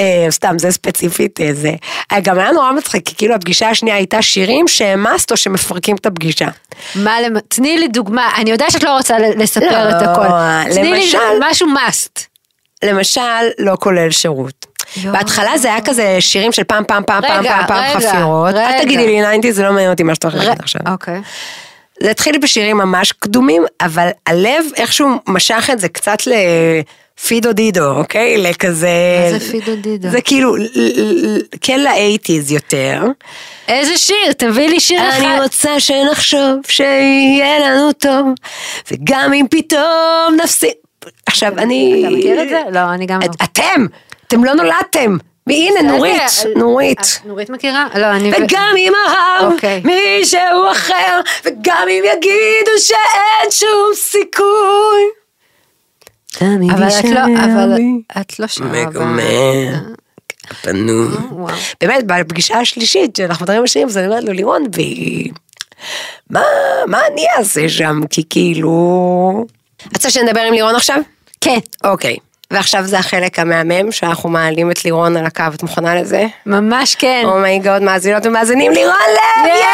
[0.00, 1.72] אה, סתם, זה ספציפית אה, זה.
[2.12, 6.06] אה, גם היה נורא מצחיק, כי כאילו הפגישה השנייה הייתה שירים שהעמסת או שמפרקים את
[6.06, 6.48] הפגישה.
[6.94, 7.16] מה,
[7.48, 10.26] תני לי דוגמה, אני יודעת שאת לא רוצה לספר לא, את הכל.
[10.74, 12.37] תני לי משהו must.
[12.84, 13.20] למשל,
[13.58, 14.66] לא כולל שירות.
[14.96, 15.12] יואו.
[15.12, 18.54] בהתחלה זה היה כזה שירים של פעם פעם פעם פעם רגע, פעם פעם רגע, חפירות.
[18.54, 18.82] אל רגע.
[18.82, 20.80] תגידי לי 90 זה לא מעניין אותי מה שאתה הולך להגיד עכשיו.
[20.92, 21.20] אוקיי.
[22.02, 28.38] זה התחיל בשירים ממש קדומים, אבל הלב איכשהו משך את זה קצת לפידו דידו, אוקיי?
[28.38, 28.88] לכזה...
[29.32, 30.10] מה זה פידו דידו?
[30.10, 33.02] זה כאילו, ל- ל- ל- כן לאייטיז יותר.
[33.68, 34.32] איזה שיר?
[34.38, 35.20] תביא לי שיר אחד.
[35.20, 38.26] אני רוצה שנחשוב שיהיה לנו טוב,
[38.92, 40.70] וגם אם פתאום נפסיד...
[41.26, 42.04] עכשיו, אני...
[42.06, 42.62] אתה מכיר את זה?
[42.72, 43.26] לא, אני גם לא.
[43.26, 43.86] את- אתם!
[44.26, 45.16] אתם לא נולדתם!
[45.50, 46.22] הנה, נורית,
[46.56, 46.98] נורית.
[47.00, 47.86] אה, נורית מכירה?
[47.94, 48.30] לא, אני...
[48.32, 49.82] וגם אם אהב אוקיי.
[49.84, 50.40] מישהו
[50.72, 55.02] אחר, וגם אם יגידו שאין שום סיכוי.
[56.40, 57.74] אבל את לא, אבל
[58.20, 58.50] את לא ב-
[60.62, 61.08] פנוי.
[61.30, 61.54] וואו.
[61.80, 64.64] באמת, בפגישה השלישית, שאנחנו מדברים על שירים, אז אני אומרת לו, לירון.
[66.30, 66.42] מה,
[66.86, 68.00] מה אני אעשה שם?
[68.10, 69.46] כי כאילו...
[69.86, 70.96] את רוצה שנדבר עם לירון עכשיו?
[71.40, 71.58] כן.
[71.84, 72.16] אוקיי.
[72.50, 76.26] ועכשיו זה החלק המהמם, שאנחנו מעלים את לירון על הקו, את מוכנה לזה?
[76.46, 77.22] ממש כן.
[77.24, 79.46] אומייגוד, מאזינות ומאזינים, לירון לב!
[79.46, 79.68] ייי!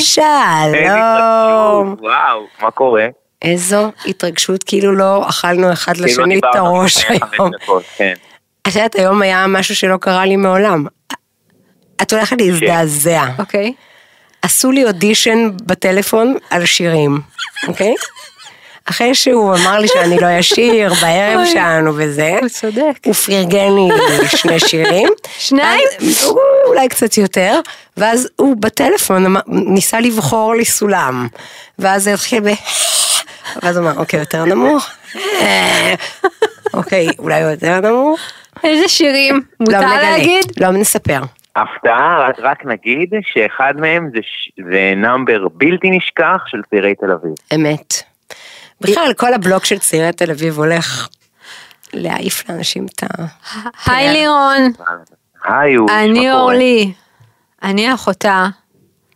[0.00, 1.96] שלום.
[2.00, 3.06] וואו, מה קורה?
[3.42, 7.50] איזו התרגשות, כאילו לא אכלנו אחד כאילו לשני את הראש היום.
[7.96, 8.14] כן.
[8.62, 10.86] את יודעת, היום היה משהו שלא קרה לי מעולם.
[12.02, 13.24] את הולכת להזדעזע.
[13.38, 13.72] אוקיי.
[14.42, 17.20] עשו לי אודישן בטלפון על שירים,
[17.68, 17.94] אוקיי?
[18.84, 21.46] אחרי שהוא אמר לי שאני לא אשיר בערב.
[21.52, 22.98] שלנו וזה, הוא צודק.
[23.04, 23.88] הוא פרגן לי
[24.28, 25.08] שני שירים.
[25.38, 25.88] שניים?
[26.66, 27.60] אולי קצת יותר,
[27.96, 31.28] ואז הוא בטלפון ניסה לבחור לי סולם,
[31.78, 32.54] ואז זה התחיל ב...
[33.62, 34.86] ואז הוא אמר, אוקיי, יותר נמוך.
[36.74, 38.20] אוקיי, אולי יותר נמוך.
[38.64, 39.34] איזה שירים?
[39.34, 40.44] לא מותר נגלה, להגיד?
[40.60, 41.20] לא נספר.
[41.62, 47.10] הפתעה, רק- רק נגיד שאחד מהם זה ש- זה נאמבר בלתי נשכח של צעירי תל
[47.12, 47.32] אביב.
[47.54, 47.94] אמת.
[48.80, 51.08] בכלל, כל הבלוק של צעירי תל אביב הולך
[51.92, 53.06] להעיף לאנשים את ה...
[53.86, 54.72] היי לירון,
[55.44, 56.32] היי, הוא, אני?
[56.32, 56.92] אורלי.
[57.62, 58.46] אני אחותה.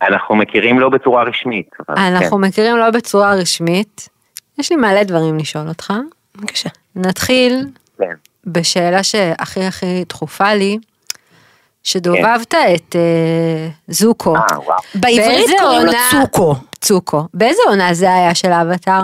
[0.01, 1.69] אנחנו מכירים לא בצורה רשמית.
[1.89, 4.09] אבל אנחנו מכירים לא בצורה רשמית.
[4.57, 5.93] יש לי מלא דברים לשאול אותך.
[6.37, 6.69] בבקשה.
[6.95, 7.65] נתחיל
[7.97, 8.13] כן, כן.
[8.51, 10.77] בשאלה שהכי הכי דחופה לי,
[11.85, 14.35] שדובבת את אה, זוקו.
[14.35, 14.77] אה, וואו.
[14.95, 16.55] בעברית באיזה קוראים לו עונה- צוקו.
[16.81, 17.27] צוקו.
[17.33, 18.99] באיזה עונה זה היה של האבטר?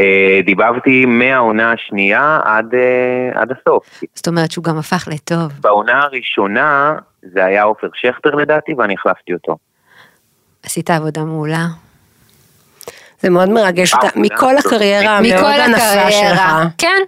[0.00, 4.00] אה, דיברתי מהעונה השנייה עד, אה, עד הסוף.
[4.14, 5.52] זאת אומרת שהוא גם הפך לטוב.
[5.60, 6.94] בעונה הראשונה
[7.32, 9.56] זה היה עופר שכטר לדעתי ואני החלפתי אותו.
[10.62, 11.66] עשית עבודה מעולה.
[13.20, 14.06] זה מאוד מרגש אותה.
[14.06, 16.40] אה, מכל הקריירה המאוד ענפה שלך.
[16.78, 16.98] כן.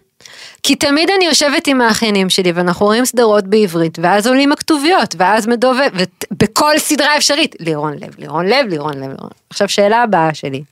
[0.69, 5.49] כי תמיד אני יושבת עם האחיינים שלי ואנחנו רואים סדרות בעברית ואז עולים הכתוביות ואז
[5.49, 5.91] מדובב
[6.33, 9.31] ובכל סדרה אפשרית לירון לב לירון לב לירון לב לירון.
[9.51, 10.63] עכשיו שאלה הבאה שלי.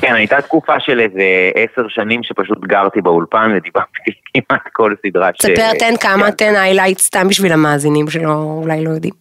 [0.00, 1.22] כן, הייתה תקופה של איזה
[1.54, 5.38] עשר שנים שפשוט גרתי באולפן ודיברתי כמעט כל סדרה ש...
[5.38, 6.30] תספר, תן כמה, כן.
[6.30, 9.14] תן היילייט סתם בשביל המאזינים שלא, אולי לא יודעים.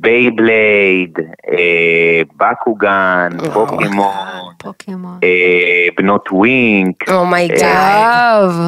[0.00, 1.18] בייבלייד,
[1.50, 4.14] אה, בקוגאן, פוקימון,
[4.58, 5.18] פוקימון.
[5.24, 8.50] אה, בנות ווינק, Oh my God.
[8.50, 8.60] טוב.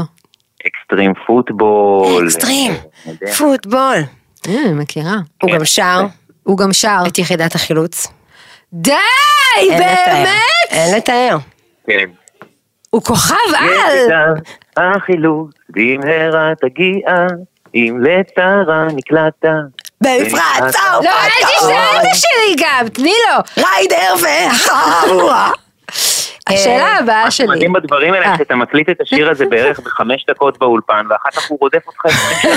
[0.66, 2.24] אקסטרים פוטבול.
[2.26, 2.72] אקסטרים.
[3.06, 3.32] אה.
[3.38, 3.96] פוטבול.
[4.48, 5.16] אה, מכירה.
[5.42, 6.06] הוא גם שר
[6.42, 7.02] הוא גם שר.
[7.08, 8.06] את יחידת החילוץ.
[8.72, 8.92] די.
[9.68, 10.36] באמת?
[10.70, 11.38] אין לתאר.
[11.86, 12.10] כן.
[12.90, 13.96] הוא כוכב על.
[13.96, 17.26] יחידת החילוץ, במהרה תגיע,
[17.74, 19.44] אם לצרה נקלעת.
[20.02, 23.64] במפרץ לא, אל תשאל את שלי גם, תני לו.
[23.64, 25.50] ריידר והחבורה.
[26.46, 27.46] השאלה הבאה שלי.
[27.46, 28.38] מדהים בדברים האלה אה.
[28.38, 32.50] שאתה מקליט את השיר הזה בערך בחמש דקות באולפן ואחר כך הוא רודף אותך שנה.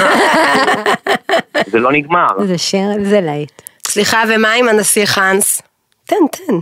[1.72, 2.28] זה לא נגמר.
[2.48, 3.62] זה שיר, זה להיט.
[3.88, 5.62] סליחה, ומה עם הנסיך האנס?
[6.06, 6.54] תן, תן.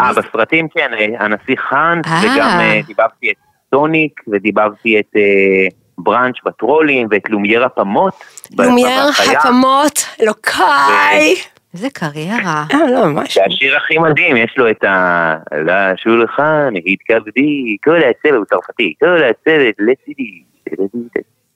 [0.00, 2.20] אה, בסרטים כן, אה, הנשיא חאנס, אה.
[2.22, 3.36] וגם אה, דיברתי את
[3.70, 5.66] סוניק, ודיברתי את אה,
[5.98, 8.14] בראנץ' בטרולים, ואת לומייר הפמות.
[8.58, 9.02] לומייר.
[9.38, 11.34] הפמות, אלוקיי.
[11.74, 12.64] איזה קריירה.
[12.74, 13.34] אה, לא, ממש.
[13.34, 15.34] זה השיר הכי מדהים, יש לו את ה...
[15.66, 20.42] לשולחן, התכבדי, כל הצוות, הוא צרפתי, כל הצוות לצידי.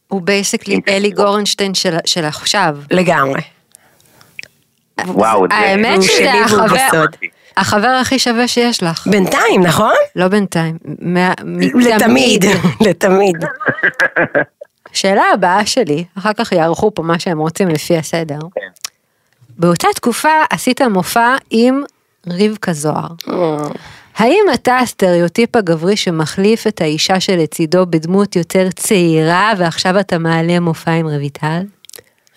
[0.09, 2.77] הוא basically אלי גורנשטיין של- של עכשיו.
[2.91, 3.41] לגמרי.
[5.07, 5.55] וואו, זה...
[5.55, 7.05] האמת שזה החבר.
[7.61, 9.07] החבר הכי שווה שיש לך.
[9.07, 9.93] בינתיים, נכון?
[10.17, 10.79] לא בינתיים.
[11.01, 11.33] מה-
[11.75, 12.45] לתמיד,
[12.89, 13.37] לתמיד.
[14.93, 18.39] שאלה הבאה שלי, אחר כך יערכו פה מה שהם רוצים לפי הסדר.
[18.55, 18.61] כן.
[19.59, 21.83] באותה תקופה עשית מופע עם
[22.27, 23.09] רבקה זוהר.
[24.17, 30.91] האם אתה הסטריאוטיפ הגברי שמחליף את האישה שלצידו בדמות יותר צעירה ועכשיו אתה מעלה מופע
[30.91, 31.61] עם רויטל?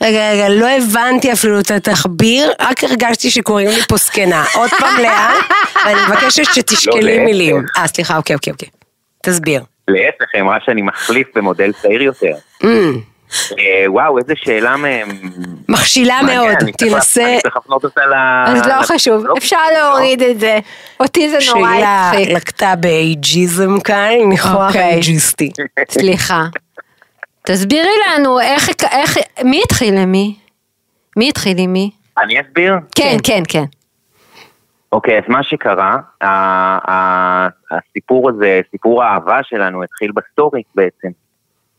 [0.01, 4.43] רגע, רגע, לא הבנתי אפילו את התחביר, רק הרגשתי שקוראים לי פה זקנה.
[4.55, 5.33] עוד פעם לאה,
[5.85, 7.25] ואני מבקשת שתשקלי להפך.
[7.25, 7.65] מילים.
[7.77, 8.69] אה, סליחה, אוקיי, אוקיי, אוקיי.
[9.23, 9.63] תסביר.
[9.87, 12.33] להפך, היא אמרה שאני מחליף במודל צעיר יותר.
[12.63, 12.67] Mm,
[13.59, 15.09] אה, וואו, איזה שאלה מהם.
[15.69, 17.25] מכשילה מאוד, תנסה...
[17.25, 18.13] אני צריך להפנות אותה ל...
[18.47, 20.59] אז לא חשוב, אפשר להוריד את זה.
[20.99, 22.29] אותי זה נורא שאלה הצחיק.
[22.29, 24.75] לקטה באייג'יזם כאן, ניחוח.
[24.75, 25.51] אייג'יסטי.
[25.91, 26.43] סליחה.
[27.43, 30.35] תסבירי לנו איך, איך, מי התחיל למי?
[31.17, 31.91] מי התחיל עם מי?
[32.17, 32.73] אני אסביר?
[32.95, 33.63] כן, כן, כן.
[34.91, 41.07] אוקיי, אז מה שקרה, ה- ה- הסיפור הזה, סיפור האהבה שלנו התחיל בסטורי בעצם.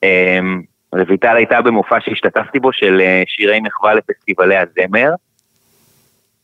[0.02, 0.62] אמ,
[1.08, 5.10] רויטל הייתה במופע שהשתתפתי בו של אה, שירי מחווה לפסטיבלי הזמר,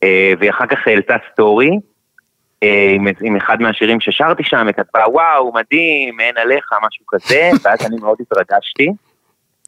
[0.03, 1.71] אה, והיא אחר כך העלתה סטורי
[2.63, 7.49] אה, עם, עם אחד מהשירים ששרתי שם, היא כתבה וואו, מדהים, אין עליך, משהו כזה,
[7.63, 8.89] ואז אני מאוד התרגשתי.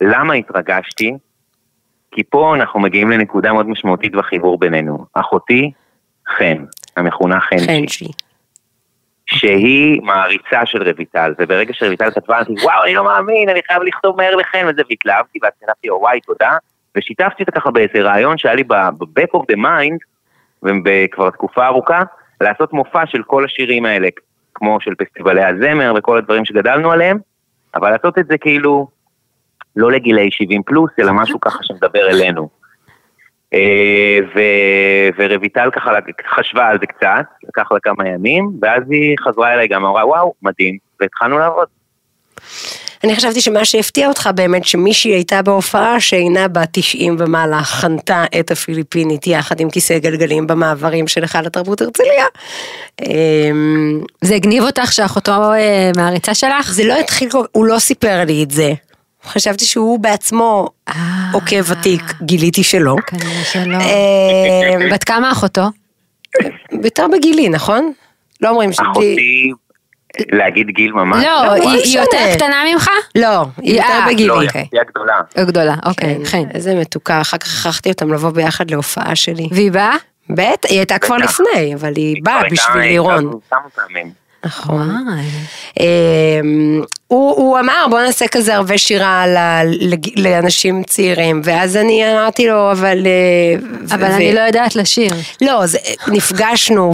[0.01, 1.13] למה התרגשתי?
[2.11, 5.05] כי פה אנחנו מגיעים לנקודה מאוד משמעותית בחיבור בינינו.
[5.13, 5.71] אחותי,
[6.37, 6.65] חן,
[6.97, 8.07] המכונה חנצ'י, חנצ'י.
[9.25, 14.17] שהיא מעריצה של רויטל, וברגע שרויטל כתבה, אמרתי, וואו, אני לא מאמין, אני חייב לכתוב
[14.17, 16.57] מהר לחן, וזה, והתלהבתי, ואז כתבתי לו, וואי, תודה,
[16.97, 19.97] ושיתפתי אותה ככה באיזה רעיון שהיה לי ב-back of the mind,
[20.85, 22.01] וכבר תקופה ארוכה,
[22.41, 24.07] לעשות מופע של כל השירים האלה,
[24.53, 27.17] כמו של פסטיבלי הזמר וכל הדברים שגדלנו עליהם,
[27.75, 28.87] אבל לעשות את זה כאילו
[29.75, 32.49] לא לגילי 70 פלוס, אלא משהו ככה שמדבר אלינו.
[33.53, 35.91] אה, ו- ורויטל ככה
[36.36, 40.34] חשבה על זה קצת, לקח לה כמה ימים, ואז היא חזרה אליי גם, אמרה וואו,
[40.41, 41.67] מדהים, והתחלנו לעבוד.
[43.03, 48.51] אני חשבתי שמה שהפתיע אותך באמת, שמישהי הייתה בהופעה שאינה בת 90 ומעלה, חנתה את
[48.51, 52.25] הפיליפינית יחד עם כיסא גלגלים במעברים של היכל התרבות הרצליה.
[53.01, 56.71] אמ, זה הגניב אותך שאחותו אה, מעריצה שלך?
[56.71, 58.73] זה לא התחיל, הוא לא סיפר לי את זה.
[59.25, 60.93] חשבתי שהוא בעצמו אה.
[61.34, 62.95] עוקב ותיק, גיליתי שלא.
[63.07, 63.77] כנראה שלא.
[63.77, 65.62] אמ, בת כמה אחותו?
[66.84, 67.93] יותר בגילי, נכון?
[68.41, 68.86] לא אומרים שגיל...
[68.91, 69.51] אחותי,
[70.31, 71.23] להגיד גיל ממש?
[71.25, 72.01] לא, לא היא היא משנה.
[72.01, 72.89] יותר קטנה ממך?
[73.15, 73.27] לא,
[73.62, 74.27] היא יותר אה, בגילי.
[74.27, 75.13] לא, היא הגדולה.
[75.39, 76.43] או גדולה, אוקיי, כן, חן.
[76.53, 79.47] איזה מתוקה, אחר כך הכרחתי אותם לבוא ביחד להופעה שלי.
[79.51, 79.95] והיא באה?
[80.29, 81.17] בטח, היא הייתה כבר.
[81.17, 83.39] לפני, אבל היא באה כבר הייתה- בשביל לירון.
[84.45, 85.08] נכון.
[85.80, 85.86] אמ,
[87.08, 92.47] הוא, הוא אמר בוא נעשה כזה ערבי שירה ל- לג- לאנשים צעירים ואז אני אמרתי
[92.47, 95.12] לו אבל אה, ו- אבל ו- אני לא יודעת לשיר.
[95.41, 95.77] לא, זה,
[96.08, 96.93] נפגשנו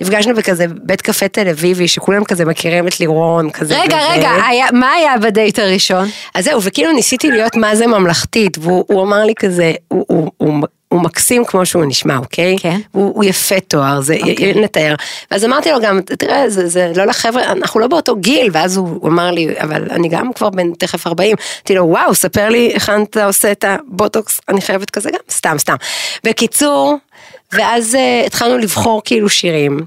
[0.00, 3.74] ונפגשנו בכזה בית קפה תל אביבי שכולם כזה מכירים את לירון כזה.
[3.80, 4.12] רגע, וזה.
[4.18, 6.08] רגע, היה- מה היה בדייט הראשון?
[6.34, 10.30] אז זהו, וכאילו ניסיתי להיות מה זה ממלכתית, והוא הוא אמר לי כזה, הוא, הוא,
[10.36, 10.54] הוא,
[10.88, 12.56] הוא מקסים כמו שהוא נשמע, אוקיי?
[12.58, 12.80] כן.
[12.92, 14.54] הוא, הוא יפה תואר, זה אוקיי.
[14.54, 14.94] נתאר.
[15.30, 18.88] ואז אמרתי לו גם, תראה, זה, זה לא לחבר'ה, אנחנו לא באותו גיל, ואז הוא,
[19.00, 21.36] הוא אמר לי, אבל אני גם כבר בן תכף 40.
[21.58, 25.58] אמרתי לו, וואו, ספר לי איך אתה עושה את הבוטוקס, אני חייבת כזה גם, סתם,
[25.58, 25.76] סתם.
[26.24, 26.96] בקיצור,
[27.52, 29.80] ואז uh, התחלנו לבחור כאילו שירים,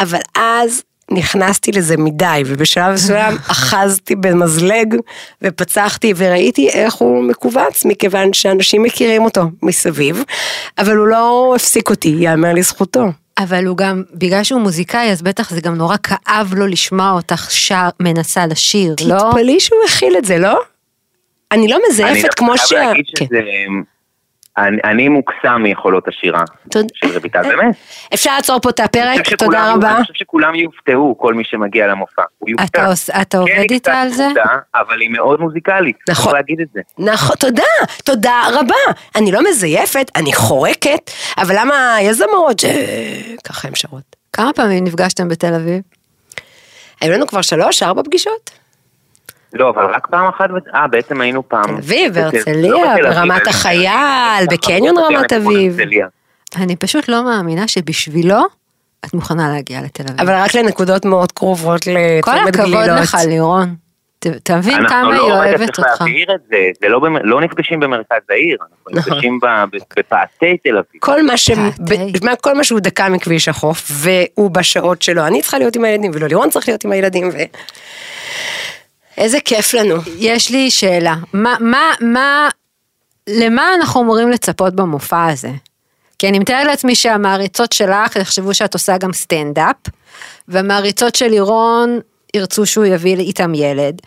[0.00, 0.82] אבל אז
[1.14, 4.96] נכנסתי לזה מדי, ובשלב מסוים אחזתי במזלג
[5.42, 10.24] ופצחתי וראיתי איך הוא מכווץ, מכיוון שאנשים מכירים אותו מסביב,
[10.78, 13.04] אבל הוא לא הפסיק אותי, יאמר לזכותו.
[13.38, 17.46] אבל הוא גם, בגלל שהוא מוזיקאי, אז בטח זה גם נורא כאב לו לשמוע אותך
[17.50, 19.18] שר, מנסה לשיר, לא?
[19.18, 20.60] תתפלאי שהוא הכיל את זה, לא?
[21.52, 22.72] אני לא אני מזייפת דווקא כמו חייב ש...
[22.72, 23.26] להגיד כן.
[24.58, 26.44] אני- אני מוקסם מיכולות השירה.
[26.94, 27.74] של רויטל, באמת.
[28.14, 29.94] אפשר לעצור פה את הפרק, תודה שכולם- רבה.
[29.96, 32.22] אני חושב שכולם יופתעו, כל מי שמגיע למופע.
[32.38, 32.92] הוא יופתע.
[33.22, 34.24] אתה עובד כן, היא איתה קצת על זה?
[34.24, 35.96] צמודה, אבל היא מאוד מוזיקלית.
[36.08, 36.24] נכון.
[36.24, 36.80] צריך להגיד את זה.
[36.98, 37.62] נכון, תודה,
[38.04, 38.74] תודה רבה.
[39.16, 44.16] אני לא מזייפת, אני חורקת, אבל למה יש זמרות שככה הן שרות?
[44.32, 45.80] כמה פעמים נפגשתם בתל אביב?
[47.00, 48.50] היו לנו כבר שלוש, ארבע פגישות?
[49.52, 51.64] לא, אבל רק פעם אחת, אה, בעצם היינו פעם.
[51.64, 55.80] תל אביב, בהרצליה, לא ברמת החייל, בקניון רמת אביב.
[55.80, 56.06] הרצליה.
[56.56, 58.36] אני פשוט לא מאמינה שבשבילו
[59.04, 60.20] את מוכנה להגיע לתל אביב.
[60.20, 61.90] אבל רק לנקודות מאוד קרובות כל
[62.30, 63.00] לצומת הכבוד גלילות.
[63.00, 63.74] לך, לירון.
[64.42, 66.00] תבין אנחנו כמה לא, היא רגע, אוהבת צריך אותך.
[66.00, 69.12] להבהיר את זה, זה לא לא נפגשים במרכז העיר, אנחנו נכון.
[69.12, 71.00] נפגשים ב- ב- בפאתי תל אביב.
[71.00, 71.50] כל מה, ש...
[71.50, 72.34] ב...
[72.40, 76.26] כל מה שהוא דקה מכביש החוף, והוא בשעות שלו, אני צריכה להיות עם הילדים, ולא
[76.26, 77.36] לירון צריך להיות עם הילדים, ו...
[79.16, 79.94] איזה כיף לנו.
[80.18, 82.48] יש לי שאלה, מה, מה, מה,
[83.28, 85.50] למה אנחנו אמורים לצפות במופע הזה?
[86.18, 89.76] כי אני מתארת לעצמי שהמעריצות שלך יחשבו שאת עושה גם סטנדאפ,
[90.48, 92.00] והמעריצות של לירון
[92.34, 94.00] ירצו שהוא יביא איתם ילד.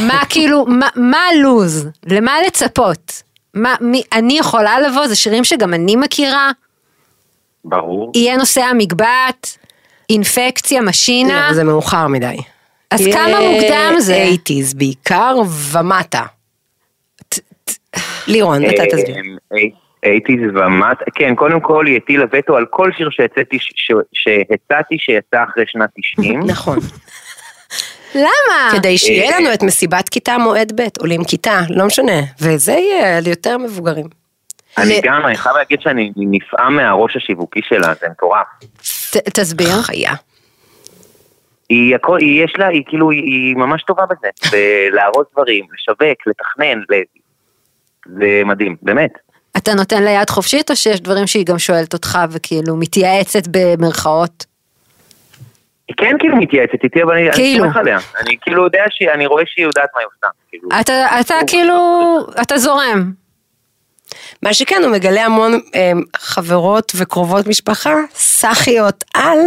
[0.00, 1.88] מה כאילו, מה, מה הלו"ז?
[2.06, 3.22] למה לצפות?
[3.54, 6.50] מה, מי, אני יכולה לבוא, זה שירים שגם אני מכירה,
[7.64, 8.12] ברור.
[8.14, 9.58] יהיה נושא המגבעת,
[10.10, 11.48] אינפקציה, משינה.
[11.48, 12.36] לא, זה מאוחר מדי.
[12.90, 14.26] אז כמה מוקדם זה?
[14.34, 15.36] 80's בעיקר
[15.72, 16.22] ומטה.
[18.26, 19.16] לירון, אתה תסביר.
[20.04, 23.08] אייטיז ומט, כן, קודם כל היא הטילה וטו על כל שיר
[24.12, 26.40] שהצעתי שיצא אחרי שנת 90.
[26.40, 26.78] נכון.
[28.14, 28.70] למה?
[28.72, 32.20] כדי שיהיה אה, לנו את מסיבת כיתה מועד ב', עולים כיתה, לא משנה.
[32.40, 34.06] וזה יהיה ליותר מבוגרים.
[34.78, 38.46] אני גם, אני חייב להגיד שאני נפעם מהראש השיווקי שלה, זה מטורף.
[39.34, 39.82] תסביר.
[39.82, 40.12] חיה.
[41.68, 46.26] היא הכל, היא יש לה, היא כאילו, היא, היא ממש טובה בזה, בלארוז דברים, לשווק,
[46.26, 47.02] לתכנן, ל...
[48.06, 49.10] זה מדהים, באמת.
[49.56, 54.46] אתה נותן לה יד חופשית או שיש דברים שהיא גם שואלת אותך וכאילו מתייעצת במרכאות?
[55.88, 57.64] היא כן כאילו מתייעצת איתי, אבל אני, אני כאילו.
[57.64, 57.98] סומך עליה.
[58.20, 60.26] אני כאילו יודע שהיא, אני רואה שהיא יודעת מה היא עושה.
[60.48, 60.68] כאילו.
[60.80, 63.12] אתה, אתה כאילו, אתה זורם.
[64.42, 69.38] מה שכן, הוא מגלה המון אה, חברות וקרובות משפחה, סאחיות על,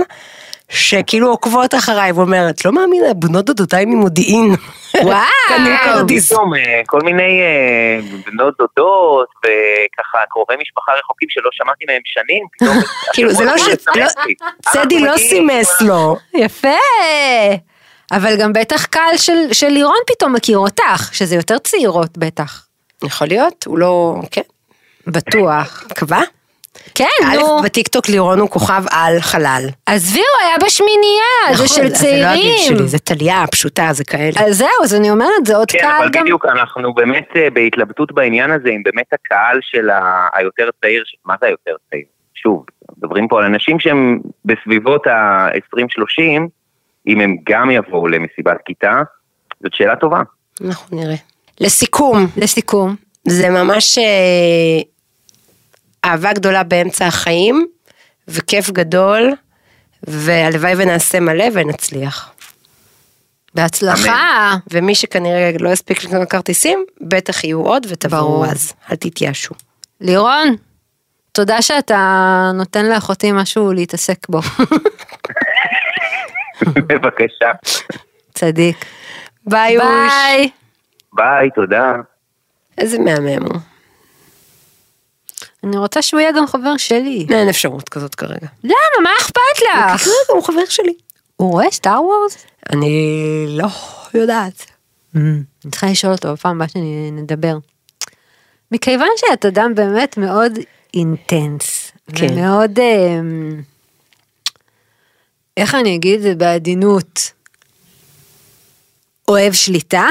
[0.72, 4.56] שכאילו עוקבות אחריי, ואומרת, לא מאמינה, בנות דודותיי ממודיעין.
[5.04, 5.22] וואו.
[5.48, 6.34] קנו כן, כרטיס.
[6.34, 12.46] פתאום, אה, כל מיני אה, בנות דודות, וככה קרובי משפחה רחוקים שלא שמעתי מהם שנים,
[12.52, 12.78] פתאום...
[13.14, 13.68] כאילו, זה לא ש...
[13.96, 14.06] לא-
[14.62, 16.18] צדי לא סימס לו.
[16.34, 16.78] יפה.
[18.12, 22.66] אבל גם בטח קהל של, של לירון פתאום מכיר אותך, שזה יותר צעירות בטח.
[23.04, 24.16] יכול להיות, הוא לא...
[24.32, 24.42] כן,
[25.08, 25.84] בטוח.
[25.92, 26.22] מקווה.
[26.96, 27.62] כן, א', נו.
[27.64, 29.66] בטיקטוק לירון הוא כוכב על חלל.
[29.86, 32.78] עזבי, הוא היה בשמינייה, זה נכון, של אז זה לא הגיל צעירים.
[32.78, 34.48] שלי, זה טליה הפשוטה, זה כאלה.
[34.48, 36.24] אז זהו, אז אני אומרת, זה עוד כן, קהל אבל גם...
[36.24, 39.90] בדיוק אנחנו באמת אה, בהתלבטות בעניין הזה, עם באמת הקהל של
[40.34, 42.04] היותר צעיר, מה זה היותר צעיר?
[42.36, 42.66] שוב,
[42.98, 46.42] מדברים פה על אנשים שהם בסביבות ה-20-30,
[47.08, 49.02] אם הם גם יבואו למסיבת כיתה,
[49.64, 50.22] זאת שאלה טובה.
[50.66, 51.16] אנחנו נראה.
[51.62, 52.96] לסיכום, לסיכום,
[53.28, 54.82] זה ממש אה,
[56.06, 57.68] אהבה גדולה באמצע החיים,
[58.28, 59.34] וכיף גדול,
[60.04, 62.34] והלוואי ונעשה מלא ונצליח.
[63.56, 64.56] בהצלחה.
[64.72, 68.46] ומי שכנראה לא יספיק לקנות כרטיסים, בטח יהיו עוד ותבואו.
[68.46, 69.56] אז, אל תתייאשו.
[70.02, 70.56] לירון,
[71.32, 74.40] תודה שאתה נותן לאחותי משהו להתעסק בו.
[76.88, 77.52] בבקשה.
[78.34, 78.86] צדיק.
[79.46, 79.86] ביי אוש.
[79.86, 80.50] ביי.
[81.14, 81.94] ביי, תודה.
[82.78, 83.71] איזה מהמם הוא.
[85.64, 87.28] אני רוצה שהוא יהיה גם חבר שלי.
[87.30, 88.48] אין אפשרות כזאת כרגע.
[88.64, 88.74] למה?
[89.04, 90.02] מה אכפת לך?
[90.04, 90.94] כרגע הוא חבר שלי.
[91.38, 92.38] הוא רואה סטאר וורס?
[92.70, 93.68] אני לא
[94.14, 94.66] יודעת.
[95.16, 97.58] אני צריכה לשאול אותו בפעם הבאה שנדבר.
[98.72, 100.52] מכיוון שאת אדם באמת מאוד
[100.94, 102.28] אינטנס, כן.
[102.32, 103.62] ומאוד, אמ,
[105.58, 107.32] איך אני אגיד את זה בעדינות,
[109.28, 110.06] אוהב שליטה,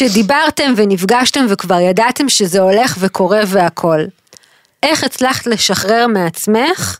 [0.00, 4.04] כשדיברתם ונפגשתם וכבר ידעתם שזה הולך וקורה והכל,
[4.82, 6.98] איך הצלחת לשחרר מעצמך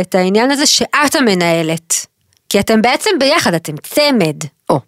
[0.00, 2.06] את העניין הזה שאת המנהלת?
[2.48, 4.36] כי אתם בעצם ביחד, אתם צמד.
[4.70, 4.80] או.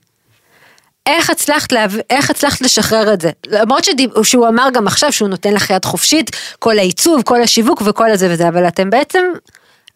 [1.06, 1.92] איך הצלחת, להב...
[2.10, 3.30] איך הצלחת לשחרר את זה?
[3.46, 4.10] למרות שדיב...
[4.22, 8.28] שהוא אמר גם עכשיו שהוא נותן לך יד חופשית, כל העיצוב, כל השיווק וכל הזה
[8.30, 9.24] וזה, אבל אתם בעצם,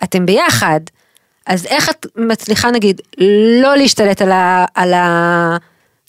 [0.03, 0.81] אתם ביחד.
[1.47, 3.01] אז איך את מצליחה נגיד
[3.63, 4.65] לא להשתלט על ה...
[4.75, 5.57] על ה...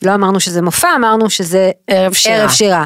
[0.01, 2.35] לא אמרנו שזה מופע, אמרנו שזה ערב שירה.
[2.35, 2.85] ערב שירה.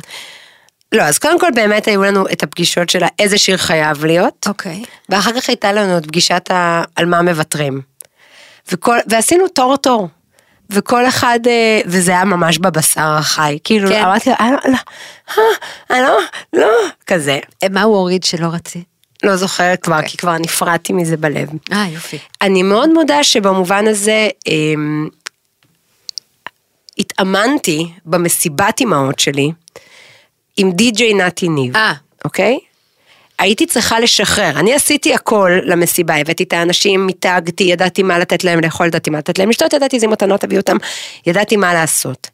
[0.91, 4.45] לא, אז קודם כל באמת היו לנו את הפגישות של איזה שיר חייב להיות.
[4.47, 4.83] אוקיי.
[5.09, 6.83] ואחר כך הייתה לנו את פגישת ה...
[6.95, 7.81] על מה מוותרים.
[8.71, 8.97] וכל...
[9.07, 10.07] ועשינו תור תור.
[10.69, 13.57] וכל אחד, אה, וזה היה ממש בבשר החי.
[13.63, 14.03] כאילו, כן.
[14.03, 14.77] אמרתי לו, "אה, לא,
[15.91, 16.19] אה, לא,
[16.53, 16.67] לא,
[17.07, 17.39] כזה.
[17.71, 18.83] מה הוא הוריד שלא רצית?
[19.23, 20.09] לא זוכרת כבר, אוקיי.
[20.09, 21.49] כי כבר נפרדתי מזה בלב.
[21.71, 22.17] אה, יופי.
[22.41, 25.07] אני מאוד מודה שבמובן הזה, אמ,
[27.13, 29.51] התאמנתי במסיבת אימהות שלי
[30.57, 31.93] עם די.ג'יי נתי ניב, אה.
[32.25, 32.59] אוקיי?
[33.39, 38.59] הייתי צריכה לשחרר, אני עשיתי הכל למסיבה, הבאתי את האנשים, מיתגתי, ידעתי מה לתת להם
[38.59, 40.77] לאכול, ידעתי מה לתת להם לשתות, ידעתי איזה מתנות להביא אותם,
[41.27, 42.27] ידעתי מה לעשות.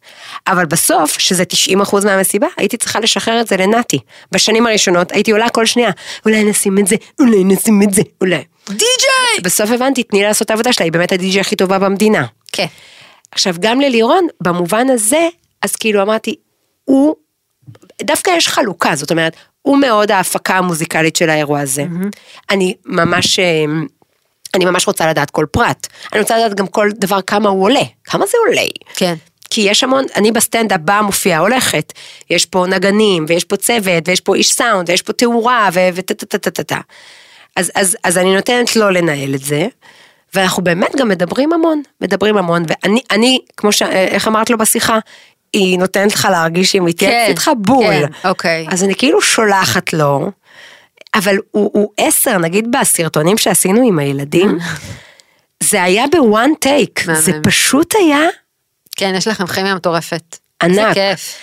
[0.47, 1.43] אבל בסוף, שזה
[1.77, 3.99] 90% מהמסיבה, הייתי צריכה לשחרר את זה לנתי.
[4.31, 5.91] בשנים הראשונות הייתי עולה כל שנייה,
[6.25, 8.43] אולי נשים את זה, אולי נשים את זה, אולי.
[8.69, 9.41] די.ג'יי!
[9.43, 12.25] בסוף הבנתי, תני לעשות את העבודה שלה, היא באמת הדי.ג'יי הכי טובה במדינה.
[12.51, 12.65] כן.
[13.32, 15.27] עכשיו, גם ללירון, במובן הזה,
[15.62, 16.36] אז כאילו אמרתי,
[16.86, 17.15] הוא,
[18.02, 21.86] דווקא יש חלוקה, זאת אומרת, הוא מאוד ההפקה המוזיקלית של האירוע הזה.
[22.50, 23.65] אני ממש, אה,
[24.54, 25.88] אני ממש רוצה לדעת כל פרט.
[26.13, 27.84] אני רוצה לדעת גם כל דבר כמה הוא עולה.
[28.04, 28.67] כמה זה עולה?
[28.96, 29.15] כן.
[29.50, 31.94] כי יש המון, אני בסטנדאפ באה, מופיעה, הולכת.
[32.30, 36.25] יש פה נגנים, ויש פה צוות, ויש פה איש סאונד, ויש פה תאורה, וטה טה
[36.25, 36.80] טה טה טה טה.
[37.56, 39.67] אז, אז, אז אני נותנת לו לנהל את זה,
[40.34, 43.82] ואנחנו באמת גם מדברים המון, מדברים המון, ואני, אני, כמו ש...
[43.82, 45.00] איך אמרת לו בשיחה?
[45.54, 47.86] היא נותנת לך להרגיש שהיא מתייעצת כן, איתך בול.
[47.86, 48.67] כן, אוקיי.
[48.71, 50.32] אז אני כאילו שולחת לו,
[51.15, 54.58] אבל הוא, הוא עשר, נגיד בסרטונים שעשינו עם הילדים,
[55.63, 57.04] זה היה בוואן טייק.
[57.13, 58.27] זה פשוט היה,
[58.96, 60.38] כן, יש לכם כימיה מטורפת.
[60.63, 60.75] ענק.
[60.75, 61.36] זה כיף.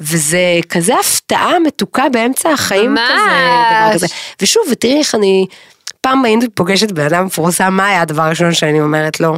[0.00, 3.10] וזה כזה הפתעה מתוקה באמצע החיים ממש.
[3.10, 4.06] כזה, דבר כזה.
[4.42, 5.46] ושוב, ותראי איך אני,
[6.02, 9.36] פעם הייתי פוגשת בן אדם מפורסם, מה היה הדבר הראשון שאני אומרת לו?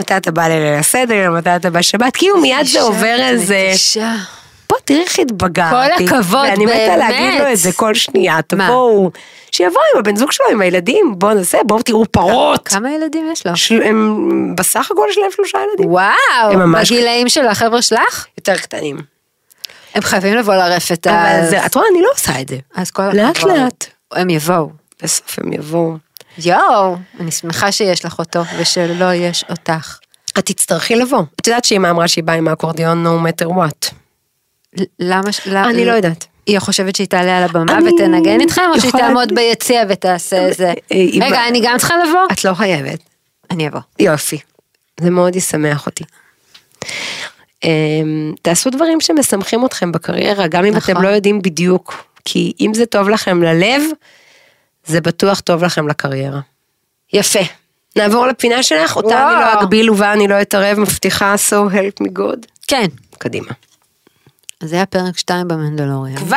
[0.00, 4.14] מתי אתה בא לליל הסדר, מתי אתה בא שבת, כאילו מיד זה עובר איזה, אישה.
[4.70, 6.06] בוא תראי איך התבגרתי.
[6.08, 7.52] כל הכבוד, ואני מתה להגיד לו באמת.
[7.52, 8.38] את זה כל שנייה?
[8.46, 9.10] תבואו,
[9.52, 12.68] שיבוא עם הבן זוג שלו, עם הילדים, בואו נעשה, בואו תראו פרות.
[12.68, 13.56] כמה ילדים יש לו?
[13.56, 14.18] של- הם
[14.56, 15.90] בסך הכל יש להם שלושה ילדים.
[15.90, 18.26] וואו, ממש- בגילאים של החבר'ה שלך?
[18.38, 18.96] יותר קטנים.
[19.94, 21.06] הם חייבים לבוא לרפת.
[21.06, 22.56] אבל אז- זה, את רואה, אני לא עושה את זה.
[22.74, 23.16] אז כל הכבוד.
[23.20, 23.86] לאט לאט.
[24.12, 24.81] הם יבואו.
[25.02, 25.96] בסוף הם יבואו.
[26.38, 29.98] יואו, אני שמחה שיש לך אותו ושלא יש אותך.
[30.38, 31.22] את תצטרכי לבוא.
[31.40, 33.92] את יודעת שאמא אמרה שהיא באה עם האקורדיון no matter what.
[34.98, 35.30] למה?
[35.70, 36.26] אני לא יודעת.
[36.46, 40.72] היא חושבת שהיא תעלה על הבמה ותנגן איתכם, או שהיא תעמוד ביציע ותעשה איזה...
[40.90, 42.20] היא- רגע, אני גם צריכה לבוא?
[42.32, 42.98] את לא חייבת.
[43.50, 43.80] אני אבוא.
[43.98, 44.38] יופי.
[45.00, 46.04] זה מאוד ישמח אותי.
[47.64, 50.94] אמ, תעשו דברים שמשמחים אתכם בקריירה, גם אם נכון.
[50.94, 52.04] אתם לא יודעים בדיוק.
[52.24, 53.82] כי אם זה טוב לכם ללב,
[54.86, 56.40] זה בטוח טוב לכם לקריירה.
[57.12, 57.38] יפה.
[57.96, 59.60] נעבור לפינה שלך, אותה אני לא וואו.
[59.62, 62.46] אגביל ובה אני לא אתערב, מבטיחה so help me God.
[62.68, 62.86] כן.
[63.18, 63.52] קדימה.
[64.60, 66.16] אז זה היה פרק 2 במנדלוריאן.
[66.16, 66.36] כבר?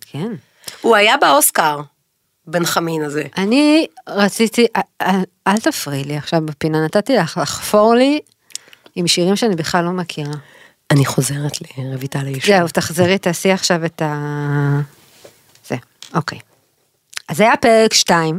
[0.00, 0.32] כן.
[0.80, 1.80] הוא היה באוסקר,
[2.46, 3.22] בן חמין הזה.
[3.38, 4.66] אני רציתי,
[5.02, 5.10] אל-
[5.46, 8.20] אל- תפריעי לי עכשיו בפינה, נתתי לך לחפור לי
[8.94, 10.32] עם שירים שאני בכלל לא מכירה.
[10.90, 12.46] אני חוזרת לרויטל האיש.
[12.46, 14.14] זהו, תחזרי, תעשי עכשיו את ה...
[15.68, 15.76] זה,
[16.14, 16.38] אוקיי.
[17.28, 18.38] אז היה פרק 2,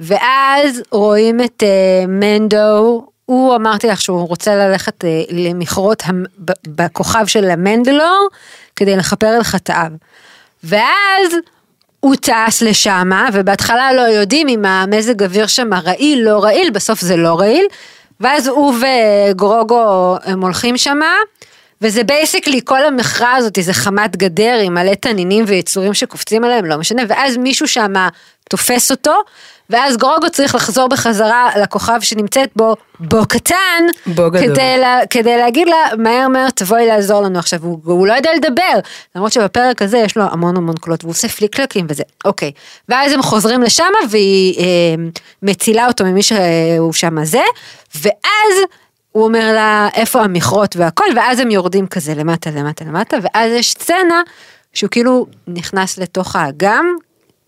[0.00, 6.52] ואז רואים את uh, מנדו, הוא אמרתי לך שהוא רוצה ללכת uh, למכרות המ- ב-
[6.68, 8.28] בכוכב של המנדלור,
[8.76, 9.90] כדי לכפר על חטאיו.
[10.64, 11.34] ואז
[12.00, 17.16] הוא טס לשמה, ובהתחלה לא יודעים אם המזג אוויר שם רעיל, לא רעיל, בסוף זה
[17.16, 17.66] לא רעיל,
[18.20, 18.74] ואז הוא
[19.30, 21.14] וגרוגו הם הולכים שמה,
[21.82, 26.78] וזה basically כל המכרה הזאת, זה חמת גדר עם מלא תנינים ויצורים שקופצים עליהם, לא
[26.78, 28.08] משנה, ואז מישהו שמה
[28.50, 29.12] תופס אותו,
[29.70, 34.54] ואז גרוגו צריך לחזור בחזרה לכוכב שנמצאת בו, בו קטן, בו גדול.
[34.54, 38.30] כדי, לה, כדי להגיד לה, מהר מהר תבואי לעזור לנו עכשיו, הוא, הוא לא יודע
[38.34, 38.80] לדבר,
[39.16, 42.52] למרות שבפרק הזה יש לו המון המון קולות, והוא עושה פליקלקים וזה, אוקיי.
[42.88, 44.64] ואז הם חוזרים לשם והיא אה,
[45.42, 47.42] מצילה אותו ממי שהוא שם זה,
[47.94, 48.54] ואז
[49.16, 53.70] הוא אומר לה איפה המכרות והכל, ואז הם יורדים כזה למטה למטה למטה, ואז יש
[53.70, 54.22] סצנה
[54.72, 56.86] שהוא כאילו נכנס לתוך האגם,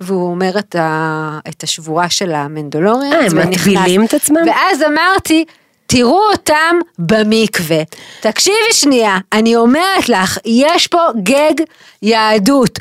[0.01, 3.13] והוא אומר את, ה, את השבועה של המנדולוריאן.
[3.13, 4.41] אה, הם מטבילים את עצמם?
[4.47, 5.45] ואז אמרתי,
[5.87, 7.83] תראו אותם במקווה.
[8.21, 11.65] תקשיבי שנייה, אני אומרת לך, יש פה גג
[12.03, 12.79] יהדות.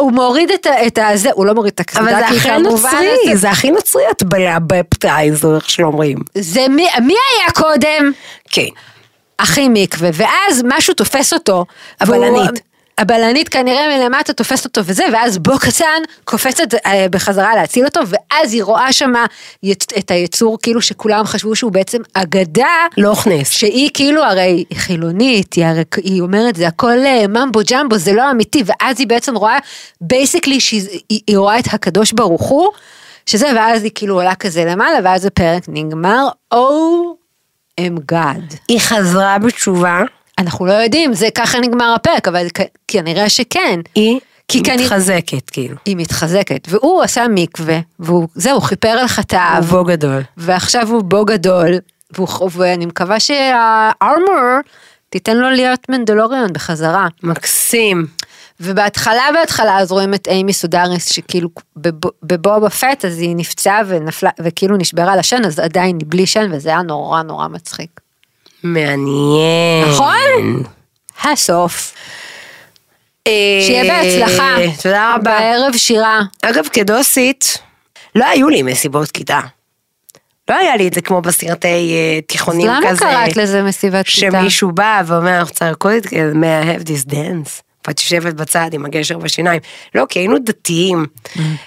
[0.00, 2.58] הוא מוריד את, ה- את הזה, הוא לא מוריד את הקסדה, אבל זה כי הכי
[2.58, 2.90] נוצרי,
[3.26, 6.18] זה- זה הכי נוצרי הטבלה בפטייז, איך שאומרים.
[6.34, 8.12] זה מי, מי היה קודם?
[8.50, 8.66] כן.
[9.38, 11.64] הכי מקווה, ואז משהו תופס אותו.
[12.00, 12.60] והוא- הבלנית.
[12.98, 18.52] הבלנית כנראה מלמטה תופסת אותו וזה, ואז בו קטן קופצת אה, בחזרה להציל אותו, ואז
[18.52, 19.26] היא רואה שמה
[19.98, 22.86] את היצור כאילו שכולם חשבו שהוא בעצם אגדה.
[22.98, 23.50] לא הוכנס.
[23.50, 28.12] שהיא כאילו הרי היא חילונית, היא, הרי, היא אומרת זה הכל אה, mumbo jumbo, זה
[28.12, 29.58] לא אמיתי, ואז היא בעצם רואה,
[30.00, 30.58] basically,
[31.08, 32.68] היא, רואה את הקדוש ברוך הוא,
[33.26, 36.56] שזה, ואז היא כאילו עולה כזה למעלה, ואז הפרק נגמר, Oh
[37.80, 38.56] my God.
[38.68, 40.02] היא חזרה בתשובה,
[40.38, 42.46] אנחנו לא יודעים, זה ככה נגמר הפרק, אבל
[42.88, 43.80] כנראה שכן.
[43.94, 45.76] היא כי מתחזקת, כאילו.
[45.84, 50.22] היא מתחזקת, והוא עשה מקווה, והוא, זהו, כיפר על חטאיו, הוא בו גדול.
[50.36, 51.70] ועכשיו הוא בו גדול,
[52.16, 54.60] והוא, ואני מקווה שהארמור
[55.10, 57.08] תיתן לו להיות מנדלוריון בחזרה.
[57.22, 58.06] מקסים.
[58.60, 64.30] ובהתחלה בהתחלה אז רואים את אימי סודריס שכאילו בב- בבובה פט אז היא נפצעה ונפלה
[64.40, 68.00] וכאילו נשברה לשן אז עדיין בלי שן וזה היה נורא נורא מצחיק.
[68.62, 69.88] מעניין.
[69.88, 70.62] נכון?
[71.24, 71.94] הסוף.
[73.26, 73.32] אה,
[73.66, 74.56] שיהיה בהצלחה.
[74.82, 75.38] תודה רבה.
[75.38, 76.20] בערב שירה.
[76.42, 77.58] אגב, כדוסית,
[78.14, 79.40] לא היו לי מסיבות כיתה.
[80.50, 83.00] לא היה לי את זה כמו בסרטי אה, אז תיכונים למה כזה.
[83.00, 84.40] קראת לזה מסיבת כיתה?
[84.40, 87.65] שמישהו בא ואומר, אנחנו צריכים לרקוד את זה, may I have this dance.
[87.88, 89.60] ואת יושבת בצד עם הגשר בשיניים.
[89.94, 91.06] לא, כי היינו דתיים.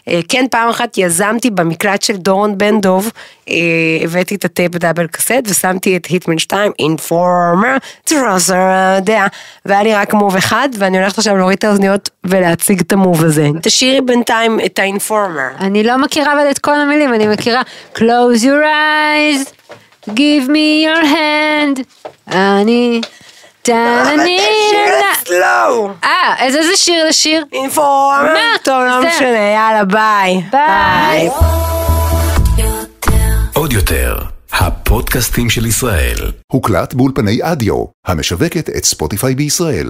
[0.08, 3.12] אה, כן, פעם אחת יזמתי במקלט של דורון בן דוב,
[3.50, 3.56] אה,
[4.04, 9.28] הבאתי את הטייפ דאבל קסט ושמתי את היטמן 2, אינפורמר, טרוסר דעה,
[9.66, 13.48] והיה לי רק מוב אחד, ואני הולכת עכשיו להוריד את האוזניות ולהציג את המוב הזה.
[13.62, 15.48] תשאירי בינתיים את האינפורמר.
[15.60, 17.62] אני לא מכירה אבל את כל המילים, אני מכירה
[17.96, 19.52] close your eyes,
[20.10, 21.84] give me your hand,
[22.32, 23.02] אני...
[24.70, 24.94] שיר
[25.28, 25.90] slow.
[26.04, 27.46] אה, אז איזה שיר לשיר?
[27.54, 28.24] אינפורמה.
[28.24, 28.58] מה?
[28.64, 29.00] טוב, לא.
[29.08, 30.42] משנה, יאללה, ביי.
[30.52, 31.30] ביי.
[33.54, 34.18] עוד יותר,
[34.52, 36.32] הפודקאסטים של ישראל.
[36.52, 39.88] הוקלט באולפני אדיו, המשווקת את ספוטיפיי בישראל.